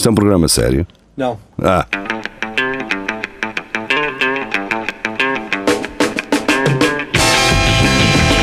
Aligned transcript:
Isto 0.00 0.08
é 0.08 0.12
um 0.12 0.14
programa 0.14 0.48
sério? 0.48 0.86
Não. 1.14 1.38
Ah. 1.62 1.86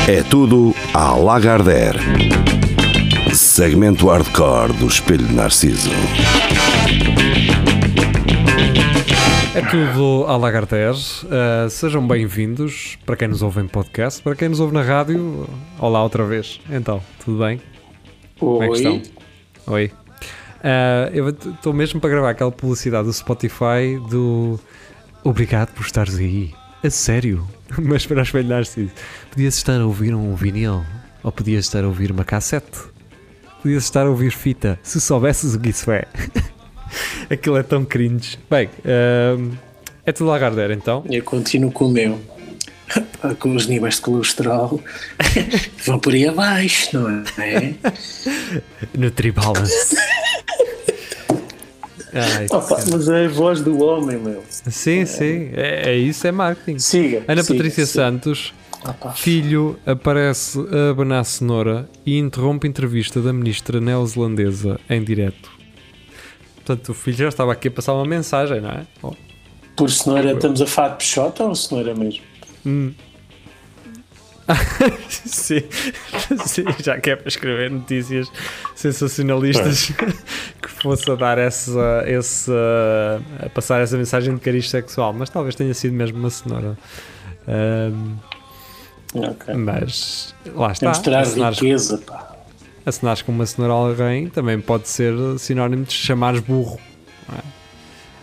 É 0.06 0.22
tudo 0.30 0.72
à 0.94 1.16
Lagardère. 1.16 1.98
Segmento 3.34 4.06
hardcore 4.06 4.72
do 4.74 4.86
Espelho 4.86 5.26
de 5.26 5.34
Narciso. 5.34 5.90
É 9.52 9.60
tudo 9.62 10.26
à 10.28 10.36
Lagardère. 10.36 10.94
Uh, 10.94 11.68
sejam 11.68 12.06
bem-vindos 12.06 12.96
para 13.04 13.16
quem 13.16 13.26
nos 13.26 13.42
ouve 13.42 13.62
em 13.62 13.66
podcast, 13.66 14.22
para 14.22 14.36
quem 14.36 14.48
nos 14.48 14.60
ouve 14.60 14.74
na 14.74 14.82
rádio. 14.82 15.48
Olá 15.80 16.04
outra 16.04 16.24
vez. 16.24 16.60
Então, 16.70 17.02
tudo 17.24 17.44
bem? 17.44 17.60
Como 18.38 18.62
é 18.62 18.68
que 18.68 18.74
estão? 18.74 19.02
Oi. 19.66 19.90
Uh, 20.58 21.14
eu 21.14 21.28
estou 21.28 21.72
mesmo 21.72 22.00
para 22.00 22.10
gravar 22.10 22.30
aquela 22.30 22.50
publicidade 22.50 23.06
do 23.06 23.12
Spotify 23.12 23.98
do 24.10 24.58
Obrigado 25.22 25.72
por 25.74 25.84
estares 25.84 26.16
aí. 26.16 26.54
A 26.82 26.90
sério. 26.90 27.46
Mas 27.78 28.06
para 28.06 28.22
espelho 28.22 28.48
Narciso. 28.48 28.90
Podias 29.30 29.56
estar 29.56 29.80
a 29.80 29.86
ouvir 29.86 30.14
um 30.14 30.34
vinil. 30.34 30.84
Ou 31.22 31.32
podias 31.32 31.64
estar 31.64 31.84
a 31.84 31.86
ouvir 31.86 32.10
uma 32.10 32.24
cassete. 32.24 32.78
Podias 33.62 33.84
estar 33.84 34.06
a 34.06 34.10
ouvir 34.10 34.30
fita. 34.30 34.78
Se 34.82 35.00
soubesses 35.00 35.54
o 35.54 35.60
que 35.60 35.70
isso 35.70 35.90
é. 35.90 36.04
Aquilo 37.28 37.56
é 37.56 37.62
tão 37.62 37.84
cringe. 37.84 38.38
Bem, 38.48 38.68
uh, 38.68 39.52
é 40.06 40.12
tudo 40.12 40.30
Lagardère 40.30 40.72
então. 40.72 41.04
Eu 41.10 41.22
continuo 41.22 41.70
com 41.70 41.86
o 41.86 41.90
meu. 41.90 42.18
Com 43.38 43.54
os 43.54 43.66
níveis 43.66 43.96
de 43.96 44.00
colesterol 44.00 44.82
vão 45.84 45.98
por 45.98 46.14
aí 46.14 46.26
abaixo, 46.26 46.98
não 46.98 47.22
é? 47.36 47.74
Nutribalance. 48.96 49.94
Ai, 52.14 52.46
mas 52.90 53.08
é 53.08 53.26
a 53.26 53.28
voz 53.28 53.60
do 53.60 53.82
homem, 53.82 54.18
meu. 54.18 54.42
Sim, 54.48 55.04
sim, 55.06 55.50
é, 55.54 55.90
é 55.90 55.96
isso, 55.96 56.26
é 56.26 56.32
marketing. 56.32 56.78
Siga. 56.78 57.24
Ana 57.28 57.42
siga, 57.42 57.54
Patrícia 57.54 57.86
siga. 57.86 58.04
Santos, 58.04 58.54
Opa. 58.86 59.12
filho, 59.12 59.78
aparece 59.86 60.58
a 60.72 60.90
abanar 60.90 61.24
cenoura 61.24 61.88
e 62.06 62.18
interrompe 62.18 62.66
a 62.66 62.70
entrevista 62.70 63.20
da 63.20 63.32
ministra 63.32 63.80
neozelandesa 63.80 64.78
em 64.88 65.02
direto. 65.02 65.50
Portanto, 66.56 66.90
o 66.90 66.94
filho 66.94 67.16
já 67.16 67.28
estava 67.28 67.52
aqui 67.52 67.68
a 67.68 67.70
passar 67.70 67.94
uma 67.94 68.04
mensagem, 68.04 68.60
não 68.60 68.70
é? 68.70 68.86
Oh, 69.02 69.12
Por 69.76 69.90
cenoura, 69.90 70.32
estamos 70.32 70.60
a 70.60 70.66
falar 70.66 70.88
de 70.90 70.96
peixota 70.98 71.44
ou 71.44 71.54
cenoura 71.54 71.94
mesmo? 71.94 72.22
hum. 72.66 72.92
Sim, 75.08 75.62
sim, 76.46 76.64
já 76.82 76.98
que 76.98 77.10
é 77.10 77.16
para 77.16 77.28
escrever 77.28 77.70
notícias 77.70 78.30
sensacionalistas 78.74 79.92
que 80.62 80.68
fosse 80.82 81.10
a 81.10 81.14
dar 81.14 81.38
essa, 81.38 82.02
essa 82.06 82.52
a 83.44 83.48
passar 83.50 83.80
essa 83.80 83.96
mensagem 83.96 84.34
de 84.34 84.40
cariz 84.40 84.68
sexual, 84.70 85.12
mas 85.12 85.28
talvez 85.30 85.54
tenha 85.54 85.74
sido 85.74 85.92
mesmo 85.94 86.18
uma 86.18 86.30
cenoura. 86.30 86.76
Ahm, 87.46 88.16
Ok. 89.14 89.54
mas 89.54 90.34
lá 90.54 90.72
está. 90.72 90.86
É 90.86 90.88
mostrar 90.90 91.20
Acenares, 91.20 91.58
riqueza, 91.58 91.98
pá. 91.98 92.36
acenares 92.84 93.22
com 93.22 93.32
uma 93.32 93.46
cenoura 93.46 93.72
a 93.72 93.76
alguém 93.76 94.28
também 94.28 94.60
pode 94.60 94.88
ser 94.88 95.14
sinónimo 95.38 95.84
de 95.84 95.92
chamares 95.94 96.40
burro. 96.40 96.78
Não 97.28 97.36
é? 97.38 97.42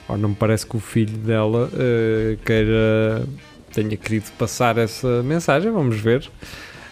Ora, 0.08 0.18
não 0.20 0.30
me 0.30 0.36
parece 0.36 0.66
que 0.68 0.78
o 0.78 0.80
filho 0.80 1.18
dela 1.18 1.70
eh, 1.74 2.38
queira 2.46 3.28
tenha 3.76 3.98
querido 3.98 4.26
passar 4.38 4.78
essa 4.78 5.22
mensagem, 5.24 5.72
vamos 5.72 6.00
ver. 6.00 6.30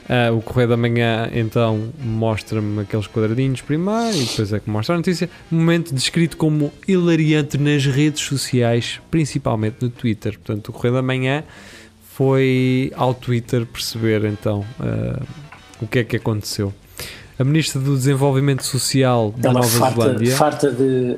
Ah, 0.09 0.31
o 0.34 0.42
Correio 0.42 0.67
da 0.67 0.76
Manhã 0.76 1.30
então 1.34 1.89
mostra-me 2.03 2.81
aqueles 2.81 3.08
quadradinhos 3.08 3.62
primeiro 3.62 4.17
e 4.17 4.26
depois 4.26 4.52
é 4.52 4.59
que 4.59 4.70
mostra 4.70 4.95
a 4.95 4.98
notícia. 4.98 5.30
Momento 5.50 5.94
descrito 5.95 6.36
como 6.36 6.73
hilariante 6.86 7.58
nas 7.58 7.86
redes 7.86 8.22
sociais, 8.22 9.00
principalmente 9.09 9.78
no 9.81 9.89
Twitter. 9.89 10.34
Portanto, 10.34 10.67
o 10.70 10.73
Correio 10.73 10.95
da 10.95 11.02
Manhã 11.02 11.44
foi 12.16 12.92
ao 12.95 13.14
Twitter 13.14 13.66
perceber 13.66 14.26
então 14.26 14.65
ah, 14.80 15.21
o 15.82 15.88
que 15.88 16.00
é 16.00 16.04
que 16.04 16.17
aconteceu. 16.17 16.73
A 17.39 17.44
Ministra 17.45 17.80
do 17.82 17.95
Desenvolvimento 17.95 18.64
Social 18.65 19.33
da 19.38 19.50
Ela 19.50 19.61
Nova 19.61 19.80
farta, 19.80 20.02
Zelândia. 20.02 20.36
farta 20.36 20.71
de. 20.71 21.17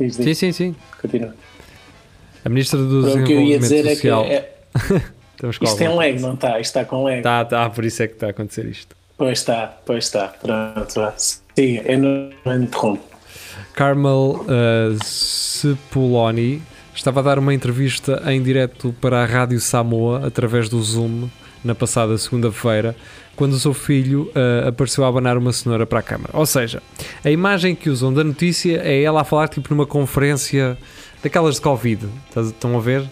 Diz, 0.00 0.16
diz, 0.16 0.24
Sim, 0.24 0.34
sim, 0.34 0.52
sim. 0.52 0.76
continua. 1.00 1.34
A 2.48 2.50
Ministra 2.50 2.78
do 2.78 3.02
Para 3.02 3.20
o 3.20 3.24
que 3.24 3.32
eu 3.34 3.42
ia 3.42 3.58
Desenvolvimento 3.58 3.60
dizer 3.60 3.86
é 3.86 3.90
que 3.90 3.94
Social. 3.96 4.24
é- 4.24 4.48
Temos 5.36 5.58
com 5.58 5.64
isto 5.66 5.76
tem 5.76 5.94
lag, 5.94 6.18
não 6.18 6.32
está? 6.32 6.58
Isto 6.58 6.78
está 6.78 6.84
com 6.86 7.04
lag. 7.04 7.20
Tá, 7.20 7.44
tá, 7.44 7.68
por 7.68 7.84
isso 7.84 8.02
é 8.02 8.08
que 8.08 8.14
está 8.14 8.28
a 8.28 8.30
acontecer 8.30 8.64
isto. 8.64 8.96
Pois 9.18 9.38
está, 9.38 9.76
pois 9.84 10.04
está. 10.04 10.28
Pronto. 10.28 11.12
Siga, 11.18 11.82
eu 11.92 11.98
não 11.98 12.30
não 12.46 12.62
interrompo. 12.62 13.04
Carmel 13.74 14.46
uh, 14.46 15.04
Cepoloni 15.04 16.62
estava 16.94 17.20
a 17.20 17.22
dar 17.22 17.38
uma 17.38 17.52
entrevista 17.52 18.22
em 18.26 18.42
direto 18.42 18.94
para 18.98 19.22
a 19.22 19.26
Rádio 19.26 19.60
Samoa 19.60 20.26
através 20.26 20.70
do 20.70 20.82
Zoom 20.82 21.28
na 21.62 21.74
passada 21.74 22.16
segunda-feira, 22.16 22.96
quando 23.36 23.52
o 23.52 23.58
seu 23.58 23.74
filho 23.74 24.32
uh, 24.34 24.68
apareceu 24.68 25.04
a 25.04 25.08
abanar 25.08 25.36
uma 25.36 25.52
cenoura 25.52 25.84
para 25.86 25.98
a 25.98 26.02
câmara. 26.02 26.30
Ou 26.32 26.46
seja, 26.46 26.82
a 27.22 27.30
imagem 27.30 27.74
que 27.74 27.90
usam 27.90 28.12
da 28.12 28.24
notícia 28.24 28.80
é 28.82 29.02
ela 29.02 29.20
a 29.20 29.24
falar 29.24 29.48
tipo 29.48 29.68
numa 29.74 29.86
conferência 29.86 30.78
daquelas 31.22 31.56
de 31.56 31.60
Covid. 31.60 32.06
Estão 32.36 32.76
a 32.76 32.80
ver? 32.80 33.04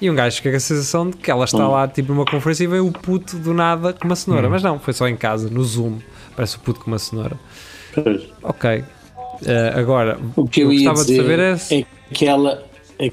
E 0.00 0.08
um 0.10 0.14
gajo 0.14 0.36
fica 0.36 0.50
com 0.50 0.56
a 0.56 0.60
sensação 0.60 1.10
de 1.10 1.16
que 1.18 1.30
ela 1.30 1.44
está 1.44 1.58
Hum. 1.68 1.72
lá 1.72 1.86
tipo 1.86 2.12
numa 2.14 2.24
conferência 2.24 2.64
e 2.64 2.66
vem 2.66 2.80
o 2.80 2.90
puto 2.90 3.36
do 3.36 3.52
nada 3.52 3.92
com 3.92 4.06
uma 4.06 4.16
cenoura. 4.16 4.48
Mas 4.48 4.62
não, 4.62 4.78
foi 4.78 4.94
só 4.94 5.06
em 5.06 5.16
casa, 5.16 5.50
no 5.50 5.62
Zoom. 5.62 5.98
Parece 6.34 6.56
o 6.56 6.60
puto 6.60 6.80
com 6.80 6.86
uma 6.90 6.98
cenoura. 6.98 7.36
Pois. 7.92 8.22
Ok. 8.42 8.78
Uh, 8.80 9.78
agora, 9.78 10.18
O 10.36 10.46
que 10.48 10.60
eu, 10.62 10.72
ia 10.72 10.90
gostava 10.90 11.06
dizer 11.06 11.22
de 11.22 11.22
saber 11.22 11.38
é, 11.40 11.80
é 11.80 11.84
que 12.14 12.26
ela. 12.26 12.62
é- 12.98 13.10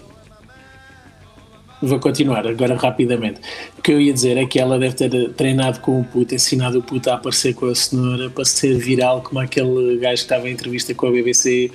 Vou 1.82 2.00
continuar 2.00 2.48
agora 2.48 2.76
rapidamente. 2.76 3.40
O 3.78 3.82
que 3.84 3.92
eu 3.92 4.02
ia 4.02 4.12
dizer 4.12 4.36
é 4.38 4.46
que 4.48 4.60
ela 4.60 4.80
deve 4.80 4.96
ter 4.96 5.30
treinado 5.34 5.80
com 5.80 6.00
o 6.02 6.04
puto, 6.04 6.34
ensinado 6.34 6.80
o 6.80 6.82
puto 6.84 7.10
a 7.12 7.16
aparecer 7.16 7.54
com 7.54 7.68
a 7.68 7.76
cenoura 7.76 8.30
para 8.32 8.44
ser 8.46 8.78
viral, 8.80 9.22
como 9.22 9.40
aquele 9.40 9.98
gajo 9.98 10.14
que 10.16 10.20
estava 10.22 10.50
em 10.50 10.54
entrevista 10.54 10.94
com 10.96 11.06
a 11.08 11.12
BBC 11.12 11.70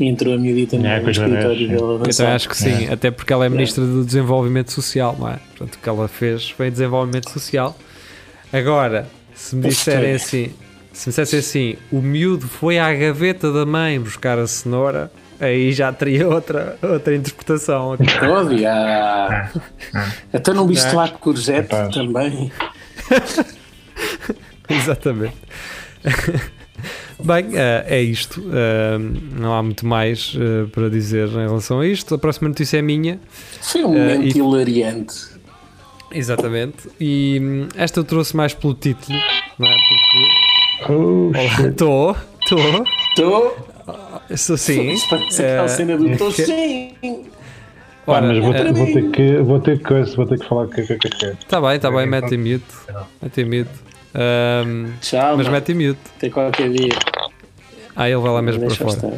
entrou 0.00 0.34
a 0.34 0.38
miudita 0.38 0.76
no 0.76 0.86
É, 0.86 1.00
os 1.00 1.08
escritório 1.08 1.68
dela. 1.68 1.98
dançar. 1.98 2.34
acho 2.34 2.48
que 2.48 2.56
sim, 2.56 2.88
até 2.90 3.10
porque 3.10 3.32
ela 3.32 3.46
é 3.46 3.48
ministra 3.48 3.84
do 3.84 4.04
Desenvolvimento 4.04 4.72
Social, 4.72 5.16
não 5.18 5.28
é? 5.28 5.36
Portanto, 5.56 5.74
o 5.74 5.78
que 5.78 5.88
ela 5.88 6.08
fez 6.08 6.50
foi 6.50 6.70
desenvolvimento 6.70 7.30
social. 7.30 7.76
Agora, 8.52 9.06
se 9.34 9.54
me 9.56 9.68
disserem 9.68 10.12
assim, 10.14 10.52
se 10.92 11.08
me 11.08 11.10
dissessem 11.10 11.38
assim, 11.38 11.76
o 11.90 12.00
miúdo 12.00 12.46
foi 12.46 12.78
à 12.78 12.92
gaveta 12.94 13.52
da 13.52 13.64
mãe 13.66 14.00
buscar 14.00 14.38
a 14.38 14.46
cenoura, 14.46 15.10
aí 15.40 15.72
já 15.72 15.92
teria 15.92 16.28
outra, 16.28 16.76
outra 16.82 17.14
interpretação. 17.14 17.96
Óbvio, 18.22 18.68
ah. 18.68 19.50
Até 20.32 20.52
não 20.52 20.66
viste 20.66 20.86
Não 20.88 20.96
lá 20.96 21.08
com 21.08 21.30
o 21.30 21.34
Capaz. 21.34 21.94
também. 21.94 22.52
Exatamente. 24.68 25.34
Bem, 27.22 27.46
eh, 27.54 27.84
é 27.88 28.02
isto. 28.02 28.42
Eh, 28.52 28.98
não 29.38 29.54
há 29.54 29.62
muito 29.62 29.86
mais 29.86 30.34
eh, 30.36 30.66
para 30.72 30.90
dizer 30.90 31.28
em 31.28 31.46
relação 31.46 31.80
a 31.80 31.86
isto. 31.86 32.14
A 32.14 32.18
próxima 32.18 32.48
notícia 32.48 32.78
é 32.78 32.82
minha. 32.82 33.20
Foi 33.62 33.84
um 33.84 33.88
momento 33.92 34.36
e- 34.36 34.38
hilariante. 34.38 35.14
Exatamente. 36.12 36.88
E 37.00 37.38
hum, 37.42 37.68
esta 37.76 38.00
eu 38.00 38.04
trouxe 38.04 38.36
mais 38.36 38.52
pelo 38.54 38.74
título, 38.74 39.18
não 39.58 39.66
é? 39.68 39.76
Porque. 39.76 40.92
Oh, 40.92 41.30
estou, 41.68 42.16
estou, 42.42 42.84
Estou. 43.10 43.56
estou 44.30 44.56
sim. 44.56 44.90
Isso 44.90 45.08
parece 45.08 45.42
aquela 45.42 45.64
Eh, 45.64 45.68
cena 45.68 45.96
do 45.96 46.08
estou 46.10 46.30
sim. 46.32 46.94
Pá, 48.04 48.14
Ora, 48.18 48.26
mas 48.26 48.38
vou, 48.38 48.52
ter, 48.52 48.72
vou 48.72 48.86
ter 48.86 49.10
que 49.10 49.36
vou 49.38 49.60
ter 49.60 49.78
que 49.82 50.14
vou 50.16 50.26
ter 50.26 50.38
que 50.38 50.46
falar 50.46 50.64
o 50.64 50.68
que 50.68 50.82
que 50.82 50.98
que- 50.98 51.08
que- 51.08 51.36
Tá 51.48 51.58
bem, 51.60 51.78
tá 51.80 51.90
bem, 51.90 52.06
mete 52.06 52.34
em 52.34 52.38
mute. 52.38 52.64
Mete 53.22 53.40
em 53.40 53.44
mute. 53.46 53.70
Ahm, 54.14 54.92
Tchau, 55.00 55.36
mas 55.36 55.46
mano. 55.46 55.50
mete 55.52 55.74
mute. 55.74 55.98
Até 56.16 56.30
qualquer 56.30 56.70
dia. 56.70 56.92
Ah, 57.96 58.08
ele 58.08 58.20
vai 58.20 58.32
lá 58.32 58.42
mesmo 58.42 58.66
para 58.66 58.74
fora. 58.74 58.90
estar. 58.90 59.12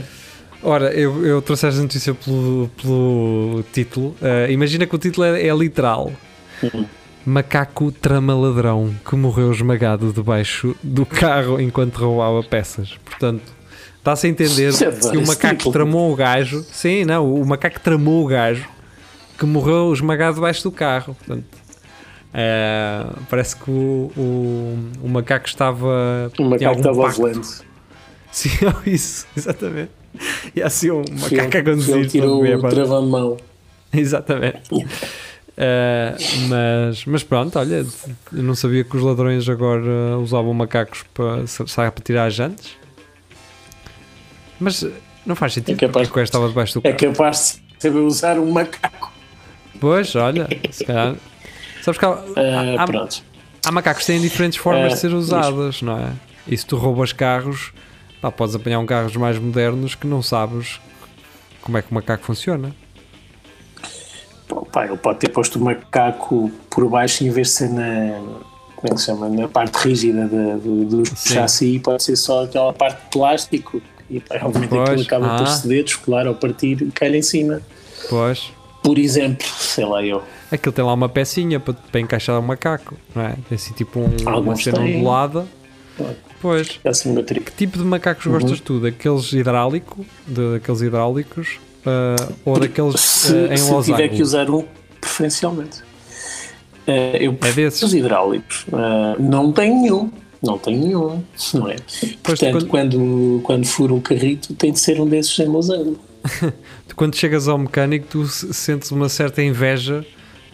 Ora, 0.63 0.93
eu, 0.93 1.25
eu 1.25 1.41
trouxe 1.43 1.67
esta 1.67 1.81
notícia 1.81 2.15
pelo, 2.15 2.71
pelo 2.81 3.65
título. 3.73 4.17
Ah, 4.23 4.51
imagina 4.51 4.87
que 4.87 4.95
o 4.95 4.99
título 4.99 5.27
é, 5.27 5.47
é 5.47 5.55
literal. 5.55 6.11
Hum. 6.63 6.85
Macaco 7.25 7.91
trama 7.91 8.35
ladrão 8.35 8.95
que 9.09 9.17
morreu 9.17 9.51
esmagado 9.51 10.13
debaixo 10.13 10.77
do 10.83 11.05
carro 11.05 11.61
enquanto 11.61 11.97
roubava 11.97 12.43
peças. 12.43 12.97
Portanto, 13.05 13.43
está-se 13.99 14.27
a 14.29 14.31
entender 14.31 14.73
é 14.73 15.11
que 15.11 15.17
o 15.17 15.27
macaco 15.27 15.57
título. 15.57 15.73
tramou 15.73 16.13
o 16.13 16.17
gajo. 16.17 16.65
Sim, 16.73 17.05
não, 17.05 17.35
o 17.35 17.45
macaco 17.45 17.81
tramou 17.81 18.25
o 18.25 18.27
gajo 18.29 18.65
que 19.37 19.45
morreu 19.45 19.93
esmagado 19.93 20.37
debaixo 20.37 20.63
do 20.63 20.71
carro. 20.71 21.15
Portanto, 21.17 21.45
ah, 22.35 23.15
parece 23.31 23.57
que 23.57 23.71
o, 23.71 24.11
o, 24.17 24.79
o 25.03 25.09
macaco 25.09 25.47
estava. 25.47 26.31
O 26.39 26.45
macaco 26.45 26.77
estava 26.77 27.09
volante. 27.09 27.49
Sim, 28.33 28.51
isso, 28.87 29.27
exatamente. 29.37 29.91
E 30.55 30.63
assim 30.63 30.91
um 30.91 31.03
macaco 31.21 31.57
a 31.59 31.63
conduzir. 31.63 31.97
Ele 31.97 32.09
tirou 32.09 32.43
o 32.45 32.69
travão-mão. 32.69 33.37
Exatamente. 33.93 34.75
Uh, 34.75 36.13
mas, 36.51 37.05
mas 37.07 37.23
pronto, 37.23 37.59
olha, 37.59 37.87
eu 38.33 38.43
não 38.43 38.55
sabia 38.55 38.85
que 38.85 38.95
os 38.95 39.03
ladrões 39.03 39.49
agora 39.49 40.19
usavam 40.19 40.53
macacos 40.53 41.03
para, 41.15 41.47
sabe, 41.47 41.91
para 41.93 42.05
tirar 42.05 42.27
as 42.27 42.35
jantes. 42.35 42.77
Mas 44.61 44.83
eh, 44.83 44.91
não 45.25 45.35
faz 45.35 45.55
sentido. 45.55 45.77
É 45.83 45.87
capaz- 45.87 46.09
porque 46.09 46.21
estava 46.21 46.49
debaixo 46.49 46.79
do 46.81 46.87
É 46.87 46.93
carro. 46.93 47.13
capaz 47.13 47.61
de 47.77 47.83
saber 47.83 47.99
usar 48.01 48.39
um 48.39 48.51
macaco. 48.51 49.13
Pois, 49.81 50.15
olha, 50.15 50.47
se 50.71 50.85
calhar. 50.85 51.15
Sabes 51.87 51.99
que 52.01 52.05
há, 52.05 52.09
Ah, 52.09 52.83
há- 52.85 53.69
há 53.69 53.71
macacos 53.71 54.01
que 54.05 54.07
têm 54.09 54.21
diferentes 54.21 54.59
formas 54.59 54.87
Ah, 54.93 54.95
de 54.97 55.01
ser 55.01 55.15
usadas, 55.15 55.83
não 55.83 55.97
é? 55.97 56.11
E 56.49 56.57
se 56.59 56.67
tu 56.67 56.77
roubas 56.77 57.13
carros, 57.13 57.73
pá, 58.21 58.29
podes 58.33 58.57
apanhar 58.57 58.81
um 58.81 58.87
carros 58.87 59.15
mais 59.17 59.39
modernos 59.39 59.95
que 59.95 60.05
não 60.05 60.21
sabes 60.21 60.81
como 61.63 61.79
é 61.79 61.83
que 61.83 61.91
o 61.93 61.95
macaco 61.95 62.25
funciona. 62.25 62.75
Pá, 64.73 64.85
ele 64.87 64.97
pode 64.97 65.21
ter 65.21 65.29
posto 65.29 65.61
o 65.61 65.63
macaco 65.65 66.51
por 66.69 66.89
baixo 66.89 67.23
em 67.25 67.31
vez 67.31 67.47
de 67.49 67.53
ser 67.55 67.69
na. 67.71 68.21
Como 68.75 68.93
é 68.93 68.95
que 68.95 68.99
se 69.01 69.07
chama? 69.07 69.29
Na 69.29 69.47
parte 69.47 69.77
rígida 69.77 70.27
da- 70.27 70.57
do, 70.57 70.85
do 70.85 71.03
chassi, 71.17 71.79
pode 71.79 72.03
ser 72.03 72.17
só 72.17 72.45
aquela 72.45 72.73
parte 72.73 73.01
de 73.05 73.11
plástico. 73.11 73.81
E 74.11 74.19
pá, 74.19 74.41
obviamente 74.43 74.71
Pois, 74.71 74.89
aquilo 74.89 75.03
acaba 75.03 75.37
por 75.39 75.47
ah. 75.47 75.47
ceder, 75.47 75.85
descolar 75.85 76.27
ou 76.27 76.35
partir 76.35 76.83
e 76.83 76.91
cair 76.91 77.15
em 77.15 77.23
cima. 77.23 77.61
Pois. 78.11 78.53
Por 78.87 78.99
exemplo, 78.99 79.45
sei 79.59 79.85
lá 79.85 80.05
eu. 80.05 80.23
Aquilo 80.51 80.73
tem 80.73 80.85
lá 80.85 80.95
uma 80.95 81.09
pecinha 81.09 81.59
para, 81.59 81.75
para 81.75 82.01
encaixar 82.01 82.39
o 82.39 82.43
macaco, 82.43 82.97
não 83.13 83.23
é? 83.23 83.35
Tem 83.49 83.57
assim 83.57 83.75
tipo 83.75 83.99
um, 83.99 84.39
uma 84.39 84.55
cena 84.55 84.79
têm. 84.79 84.97
ondulada. 84.99 85.45
Pois. 86.41 86.79
É 86.85 86.89
assim. 86.91 87.15
Que 87.25 87.51
tipo 87.57 87.79
de 87.79 87.85
macacos 87.85 88.25
gostas 88.27 88.61
tu? 88.61 88.79
Daqueles 88.79 89.33
hidráulico, 89.33 90.07
de- 90.27 90.53
daqueles 90.53 90.83
hidráulicos 90.83 91.59
ah, 91.85 92.29
ou 92.45 92.61
daqueles 92.61 93.01
Se, 93.01 93.35
ah, 93.35 93.55
em 93.55 93.57
se 93.57 93.65
tiver 93.65 93.73
losango? 93.75 94.09
que 94.15 94.23
usar 94.23 94.51
um, 94.51 94.65
preferencialmente. 95.01 95.83
Eh, 96.87 97.19
eu 97.27 97.37
É 97.43 97.51
desses? 97.53 97.83
Os 97.83 97.93
hidráulicos. 97.93 98.67
eh, 98.73 99.17
não 99.19 99.51
tenho 99.51 99.75
nenhum. 99.83 100.11
Não 100.41 100.59
tenho 100.59 100.79
nenhum. 100.81 101.25
Não 101.55 101.69
é? 101.69 101.77
Portanto, 102.23 102.67
quando... 102.67 103.41
quando 103.43 103.67
furo 103.67 103.97
um 103.97 104.01
carrito, 104.01 104.55
tem 104.55 104.71
de 104.71 104.79
ser 104.79 105.01
um 105.01 105.07
desses 105.07 105.37
em 105.41 105.47
losango. 105.47 105.99
Tu, 106.89 106.95
Quando 106.97 107.15
chegas 107.17 107.49
ao 107.49 107.59
mecânico, 107.59 108.07
tu 108.09 108.27
se- 108.27 108.53
sentes 108.55 108.91
uma 108.91 109.09
certa 109.09 109.43
inveja 109.43 110.05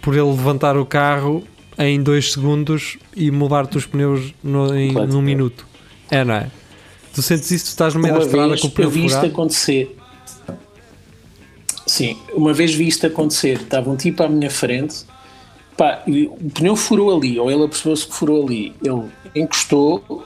por 0.00 0.14
ele 0.14 0.22
levantar 0.24 0.76
o 0.76 0.84
carro 0.84 1.44
em 1.78 2.02
dois 2.02 2.32
segundos 2.32 2.98
e 3.16 3.30
mudar-te 3.30 3.76
os 3.78 3.86
pneus 3.86 4.34
no, 4.42 4.66
em, 4.76 4.88
Completamente. 4.88 5.12
num 5.14 5.22
minuto. 5.22 5.66
É, 6.10 6.24
não 6.24 6.34
é? 6.34 6.50
Tu 7.14 7.22
sentes 7.22 7.50
isso, 7.50 7.66
tu 7.66 7.68
estás 7.68 7.94
no 7.94 8.00
meio 8.00 8.14
Uma 8.14 8.20
da 8.20 8.26
estrada 8.26 8.48
vez 8.48 8.60
com 8.60 8.66
o 8.66 8.70
eu 8.70 8.74
pneu 8.74 8.90
vi 8.90 9.06
isto 9.06 9.24
acontecer. 9.26 9.96
Sim, 11.86 12.16
uma 12.32 12.52
vez 12.52 12.74
vi 12.74 12.88
isto 12.88 13.06
acontecer. 13.06 13.58
Estava 13.62 13.90
um 13.90 13.96
tipo 13.96 14.22
à 14.22 14.28
minha 14.28 14.50
frente. 14.50 15.04
Pá, 15.76 16.02
e 16.06 16.26
o 16.26 16.50
pneu 16.50 16.76
furou 16.76 17.16
ali, 17.16 17.38
ou 17.40 17.50
ele 17.50 17.64
apercebeu-se 17.64 18.06
que 18.06 18.14
furou 18.14 18.44
ali. 18.46 18.74
Ele 18.82 19.02
encostou, 19.34 20.24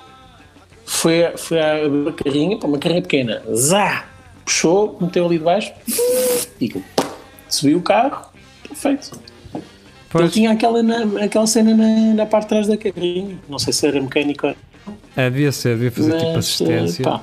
foi, 0.84 1.22
foi 1.36 1.60
à 1.60 1.74
a 2.08 2.12
carrinha, 2.12 2.58
para 2.58 2.68
uma 2.68 2.78
carrinha 2.78 3.02
pequena, 3.02 3.42
zá! 3.54 4.04
Puxou, 4.46 4.96
meteu 5.00 5.26
ali 5.26 5.38
debaixo, 5.38 5.72
e 6.60 6.72
subiu 7.48 7.78
o 7.78 7.82
carro, 7.82 8.26
perfeito. 8.66 9.10
Ele 9.52 9.62
Pois, 10.08 10.32
tinha 10.32 10.52
aquela, 10.52 10.82
na- 10.82 11.24
aquela 11.24 11.46
cena 11.48 11.74
na, 11.76 12.14
na 12.14 12.24
parte 12.26 12.44
de 12.44 12.48
trás 12.50 12.66
da 12.68 12.76
carrinha. 12.76 13.36
Não 13.48 13.58
sei 13.58 13.72
se 13.72 13.84
era 13.86 14.00
mecânico, 14.00 14.46
é, 15.16 15.28
devia 15.28 15.50
ser, 15.50 15.74
devia 15.74 15.90
fazer 15.90 16.12
tipo 16.16 16.26
mas 16.28 16.38
assistência. 16.38 17.02
eh, 17.02 17.04
pá, 17.04 17.20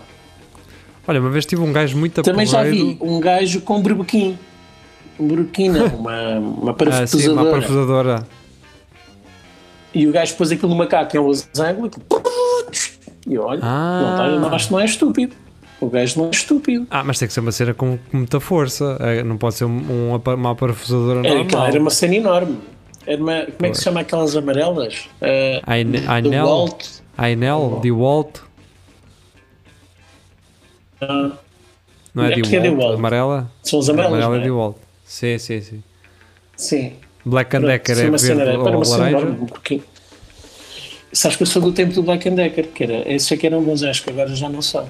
Olha, 1.08 1.20
uma 1.22 1.30
vez 1.30 1.46
tive 1.46 1.62
um 1.62 1.72
gajo 1.74 1.98
muito 1.98 2.22
Também 2.22 2.46
já 2.46 2.62
vi 2.64 2.98
um 3.02 3.20
gajo 3.22 3.62
com 3.62 3.82
berbequim. 3.82 4.38
Um 5.20 5.28
berbequim, 5.28 5.70
não, 5.70 5.86
uma, 5.88 6.40
uma 6.40 6.76
Ah, 6.92 7.08
sim, 7.08 7.30
uma 7.30 7.46
parafusadora. 7.46 7.52
parafusadora. 7.52 8.28
e 9.94 10.06
o 10.08 10.12
gajo 10.12 10.36
pôs 10.36 10.52
aquilo 10.52 10.70
no 10.70 10.76
macaco 10.76 11.16
em 11.16 11.20
losango 11.22 11.90
e 13.26 13.38
olha, 13.38 13.62
Ah. 13.64 14.02
não, 14.02 14.18
tá, 14.18 14.48
eu 14.50 14.56
acho 14.56 14.68
que 14.68 14.74
não 14.74 14.80
é 14.82 14.86
estúpido. 14.86 15.36
O 15.84 15.90
gajo 15.90 16.20
não 16.20 16.28
é 16.28 16.32
estúpido. 16.32 16.88
Ah, 16.90 17.04
mas 17.04 17.20
tem 17.20 17.28
que 17.28 17.34
ser 17.34 17.40
uma 17.42 17.52
cena 17.52 17.74
com, 17.74 17.98
com 18.10 18.18
muita 18.18 18.40
força. 18.40 18.98
É, 19.00 19.24
não 19.24 19.38
pode 19.38 19.56
ser 19.56 19.66
um, 19.66 19.70
um 19.70 20.16
uma 20.16 20.56
parafusadora 20.56 21.20
Era, 21.20 21.28
normal. 21.30 21.46
aquela- 21.46 21.68
era 21.68 21.80
uma 21.80 21.90
cena 21.90 22.16
enorme. 22.16 22.58
Era 23.06 23.22
uma, 23.22 23.42
como 23.46 23.66
é 23.66 23.70
que 23.70 23.78
se 23.78 23.84
chama 23.84 24.00
aquelas 24.00 24.36
amarelas? 24.36 25.10
Uh, 25.18 25.60
The 25.62 25.62
Ainel, 26.08 26.46
Walt. 26.46 26.86
Ainel, 27.18 27.80
DeWalt. 27.82 28.40
Ah, 31.02 31.32
Não 32.16 32.24
é 32.24 32.32
é 32.32 32.36
DeWalt? 32.36 32.62
DeWalt. 32.62 32.98
Amarela? 32.98 33.52
são 33.62 33.80
as 33.80 33.90
amarelas. 33.90 34.14
Amarela 34.24 34.36
é 34.36 34.38
não 34.38 34.42
é? 34.42 34.48
DeWalt. 34.48 34.76
Sim, 35.06 35.38
sim, 35.38 35.62
sim. 35.62 35.84
Sim. 36.56 36.94
Black 37.26 37.56
and 37.56 37.62
Decker 37.62 37.98
é 37.98 38.10
verde 38.10 38.36
para 38.36 38.58
ou 38.60 38.84
uma 38.84 38.88
laranja. 38.98 39.18
enorme, 39.18 39.48
porque 39.48 39.82
sabes 41.12 41.38
que 41.38 41.44
eu 41.44 41.48
sou 41.48 41.62
do 41.62 41.72
tempo 41.72 41.94
do 41.94 42.04
Black 42.04 42.28
and 42.28 42.36
Decker, 42.36 42.68
que 42.70 42.84
era, 42.84 43.12
esses 43.14 43.32
é 43.32 43.38
que 43.38 43.48
eram 43.48 43.62
bons, 43.64 43.82
acho 43.84 44.04
que 44.04 44.10
agora 44.10 44.34
já 44.36 44.50
não 44.50 44.62
são. 44.62 44.88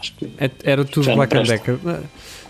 Acho 0.00 0.12
que 0.14 0.28
É- 0.38 0.50
Era 0.64 0.84
tudo 0.84 1.14
Black 1.14 1.36
and. 1.36 1.42
Decker. 1.44 1.78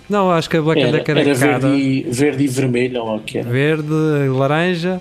Não, 0.08 0.30
acho 0.30 0.48
que 0.48 0.56
a 0.56 0.62
Black 0.62 0.80
and 0.82 0.88
era, 0.88 0.98
Decker 0.98 1.16
era 1.18 1.30
é 1.30 1.34
cara. 1.34 1.58
verde, 1.58 1.76
e, 1.76 2.02
verde 2.10 2.44
e 2.44 2.48
vermelho, 2.48 3.02
ou 3.04 3.16
o 3.16 3.20
que 3.20 3.38
era. 3.38 3.48
Verde, 3.50 3.92
laranja. 4.30 5.00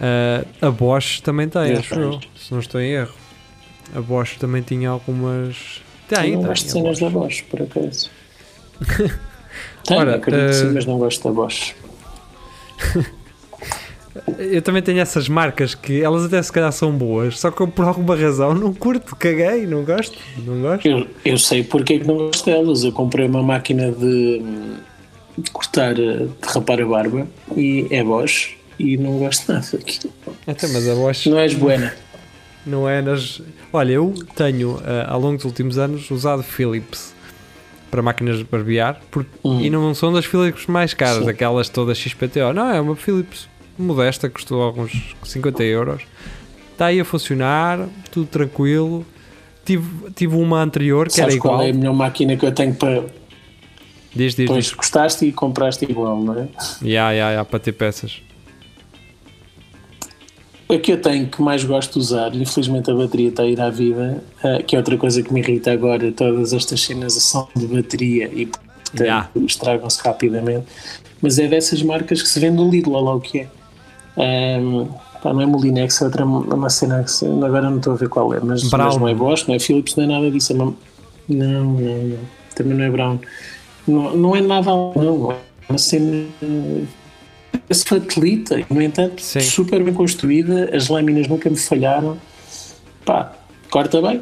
Ah, 0.00 0.44
a 0.60 0.70
Bosch 0.70 1.20
também 1.20 1.48
tem, 1.48 1.62
Verde, 1.62 1.78
acho 1.80 1.94
eu. 2.00 2.20
Se 2.36 2.52
não 2.52 2.58
estou 2.60 2.80
em 2.80 2.90
erro. 2.90 3.14
A 3.94 4.00
Bosch 4.00 4.36
também 4.38 4.60
tinha 4.62 4.88
algumas. 4.90 5.80
Eu 6.10 6.18
Tem, 6.18 6.32
não 6.32 6.38
tem. 6.40 6.48
gosto 6.48 6.64
de 6.66 6.72
cenas 6.72 6.98
da 6.98 7.08
Bosch, 7.10 7.42
por 7.44 7.62
acaso. 7.62 8.10
Tenho, 9.86 10.00
Ora, 10.00 10.16
acredito 10.16 10.46
que 10.48 10.52
sim, 10.54 10.66
eh, 10.68 10.70
mas 10.72 10.84
não 10.86 10.98
gosto 10.98 11.22
da 11.22 11.30
Bosch. 11.32 11.74
Eu 14.38 14.62
também 14.62 14.80
tenho 14.80 15.00
essas 15.00 15.28
marcas 15.28 15.74
que 15.74 16.00
elas 16.02 16.24
até 16.24 16.40
se 16.40 16.52
calhar 16.52 16.70
são 16.72 16.92
boas, 16.92 17.38
só 17.40 17.50
que 17.50 17.60
eu 17.60 17.66
por 17.66 17.84
alguma 17.84 18.14
razão 18.14 18.54
não 18.54 18.72
curto, 18.72 19.16
caguei, 19.16 19.66
não 19.66 19.82
gosto, 19.84 20.16
não 20.46 20.60
gosto. 20.62 20.86
Eu, 20.86 21.06
eu 21.24 21.36
sei 21.36 21.64
porque 21.64 21.94
é 21.94 21.98
que 21.98 22.06
não 22.06 22.16
gosto 22.18 22.44
delas. 22.44 22.84
Eu 22.84 22.92
comprei 22.92 23.26
uma 23.26 23.42
máquina 23.42 23.90
de, 23.90 24.40
de 25.36 25.50
cortar, 25.50 25.98
eh, 25.98 26.26
de 26.26 26.48
rapar 26.48 26.80
a 26.80 26.86
barba 26.86 27.26
e 27.56 27.88
é 27.90 28.04
Bosch 28.04 28.56
e 28.78 28.96
não 28.96 29.18
gosto 29.18 29.52
nada 29.52 29.66
daquilo. 29.72 30.12
Até, 30.46 30.68
mas 30.68 30.88
a 30.88 30.94
Bosch 30.94 31.26
Não 31.28 31.38
és 31.38 31.54
buena. 31.54 31.92
não 32.64 32.88
é 32.88 33.02
nas. 33.02 33.42
Olha, 33.72 33.94
eu 33.94 34.14
tenho 34.36 34.80
ah, 34.84 35.12
ao 35.12 35.20
longo 35.20 35.36
dos 35.36 35.44
últimos 35.44 35.76
anos 35.76 36.08
usado 36.12 36.44
Philips 36.44 37.12
para 37.90 38.00
máquinas 38.02 38.38
de 38.38 38.44
barbear 38.44 39.00
porque, 39.10 39.30
Hum. 39.44 39.60
e 39.60 39.68
não 39.70 39.92
são 39.94 40.12
das 40.12 40.24
Philips 40.24 40.66
mais 40.66 40.94
caras, 40.94 41.24
Sim. 41.24 41.30
aquelas 41.30 41.68
todas 41.68 41.98
XPTO, 41.98 42.52
não, 42.54 42.70
é 42.72 42.80
uma 42.80 42.94
Philips 42.96 43.48
modesta, 43.78 44.28
custou 44.28 44.62
alguns 44.62 45.14
50 45.24 45.62
euros. 45.64 46.02
Está 46.72 46.86
aí 46.86 47.00
a 47.00 47.04
funcionar, 47.04 47.88
tudo 48.10 48.26
tranquilo. 48.26 49.04
Tive, 49.64 50.10
tive 50.14 50.36
uma 50.36 50.60
anterior 50.62 51.06
que 51.06 51.14
Sabes 51.14 51.34
era 51.34 51.40
qual 51.42 51.54
igual. 51.54 51.66
é 51.68 51.70
a 51.70 51.74
melhor 51.74 51.94
máquina 51.94 52.36
que 52.36 52.44
eu 52.44 52.52
tenho 52.52 52.74
para. 52.74 53.00
Diz, 54.14 54.34
diz, 54.34 54.36
Depois 54.36 54.64
diz. 54.66 54.74
gostaste 54.74 55.24
e 55.26 55.32
compraste 55.32 55.84
igual, 55.88 56.20
não 56.22 56.38
é? 56.38 56.48
Ya, 56.82 57.10
ya, 57.12 57.30
ya, 57.32 57.44
para 57.44 57.58
ter 57.58 57.72
peças. 57.72 58.20
A 60.68 60.78
que 60.78 60.92
eu 60.92 61.00
tenho 61.00 61.26
que 61.28 61.42
mais 61.42 61.62
gosto 61.62 61.94
de 61.94 61.98
usar, 61.98 62.34
infelizmente 62.34 62.90
a 62.90 62.94
bateria 62.94 63.28
está 63.28 63.42
a 63.42 63.46
ir 63.46 63.60
à 63.60 63.68
vida, 63.70 64.22
eh, 64.42 64.62
que 64.62 64.74
é 64.74 64.78
outra 64.78 64.96
coisa 64.96 65.22
que 65.22 65.32
me 65.32 65.40
irrita 65.40 65.70
agora, 65.72 66.10
todas 66.10 66.52
estas 66.52 66.80
cenas 66.80 67.12
são 67.14 67.48
de 67.54 67.66
bateria 67.66 68.26
e 68.32 68.46
portanto 68.46 68.64
Yeah. 68.96 69.28
estragam-se 69.44 70.00
rapidamente, 70.02 70.66
mas 71.20 71.36
é 71.40 71.48
dessas 71.48 71.82
marcas 71.82 72.22
que 72.22 72.28
se 72.28 72.38
vende 72.38 72.56
no 72.58 72.70
Lidl, 72.70 72.92
lá 72.92 73.12
o 73.16 73.20
que 73.20 73.40
é. 73.40 73.48
Ahm, 74.16 74.86
pá, 75.22 75.32
não 75.32 75.40
é 75.40 75.46
Molinex, 75.46 76.00
é 76.00 76.04
outra 76.04 76.24
uma 76.24 76.70
cena 76.70 77.02
que 77.02 77.10
se- 77.10 77.26
agora 77.26 77.68
não 77.70 77.78
estou 77.78 77.94
a 77.94 77.96
ver 77.96 78.08
qual 78.08 78.32
é, 78.34 78.40
mas, 78.40 78.62
mas 78.70 78.96
não 78.96 79.08
é 79.08 79.14
Bosch, 79.14 79.46
não 79.48 79.54
é 79.54 79.58
Philips, 79.58 79.96
não 79.96 80.04
é 80.04 80.06
nada 80.06 80.30
disso. 80.30 80.52
É 80.52 80.56
uma, 80.56 80.74
não, 81.28 81.64
não, 81.64 81.74
não, 82.04 82.18
também 82.54 82.76
não 82.78 82.84
é 82.84 82.90
Brown. 82.90 83.18
Não, 83.86 84.16
não 84.16 84.36
é 84.36 84.40
nada, 84.40 84.70
não, 84.70 85.32
é 85.32 85.36
uma 85.68 85.78
cena 85.78 86.26
esse 87.68 87.84
facilita, 87.84 88.58
e, 88.60 88.66
no 88.70 88.80
entanto, 88.82 89.22
Sim. 89.22 89.40
super 89.40 89.82
bem 89.82 89.94
construída, 89.94 90.70
as 90.76 90.88
lâminas 90.88 91.26
nunca 91.28 91.48
me 91.48 91.56
falharam, 91.56 92.18
pá, 93.04 93.32
corta 93.70 94.00
bem. 94.02 94.20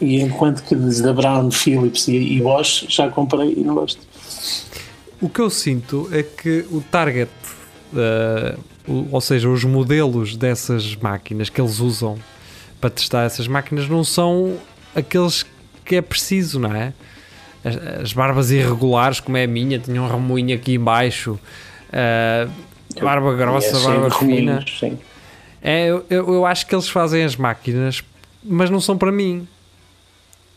E 0.00 0.20
enquanto 0.20 0.62
que 0.62 0.74
da 0.76 1.12
Brown, 1.12 1.50
Philips 1.50 2.06
e, 2.08 2.16
e 2.16 2.40
Bosch 2.40 2.86
já 2.88 3.08
comprei 3.10 3.52
e 3.56 3.60
não 3.64 3.74
gosto. 3.74 4.00
O 5.20 5.28
que 5.28 5.40
eu 5.40 5.50
sinto 5.50 6.08
é 6.12 6.22
que 6.22 6.64
o 6.70 6.80
target, 6.80 7.30
o- 7.92 8.58
ou 9.10 9.20
seja, 9.20 9.48
os 9.48 9.64
modelos 9.64 10.36
dessas 10.36 10.96
máquinas 10.96 11.48
que 11.48 11.60
eles 11.60 11.80
usam 11.80 12.18
para 12.80 12.90
testar 12.90 13.24
essas 13.24 13.46
máquinas 13.46 13.88
não 13.88 14.04
são 14.04 14.56
aqueles 14.94 15.44
que 15.84 15.96
é 15.96 16.02
preciso, 16.02 16.58
não 16.58 16.74
é? 16.74 16.92
As, 17.64 17.76
as 18.02 18.12
barbas 18.12 18.50
irregulares, 18.50 19.20
como 19.20 19.36
é 19.36 19.44
a 19.44 19.48
minha, 19.48 19.78
tinha 19.78 20.00
um 20.00 20.08
remoinho 20.08 20.54
aqui 20.54 20.74
embaixo, 20.74 21.38
eh, 21.92 22.48
barba 23.00 23.34
grossa, 23.34 23.76
É, 23.76 23.82
barba 23.84 24.10
fina. 24.10 24.64
É, 25.60 25.88
eu, 25.88 26.04
eu 26.08 26.46
acho 26.46 26.66
que 26.66 26.74
eles 26.74 26.88
fazem 26.88 27.24
as 27.24 27.36
máquinas, 27.36 28.02
mas 28.42 28.70
não 28.70 28.80
são 28.80 28.96
para 28.96 29.10
mim. 29.10 29.46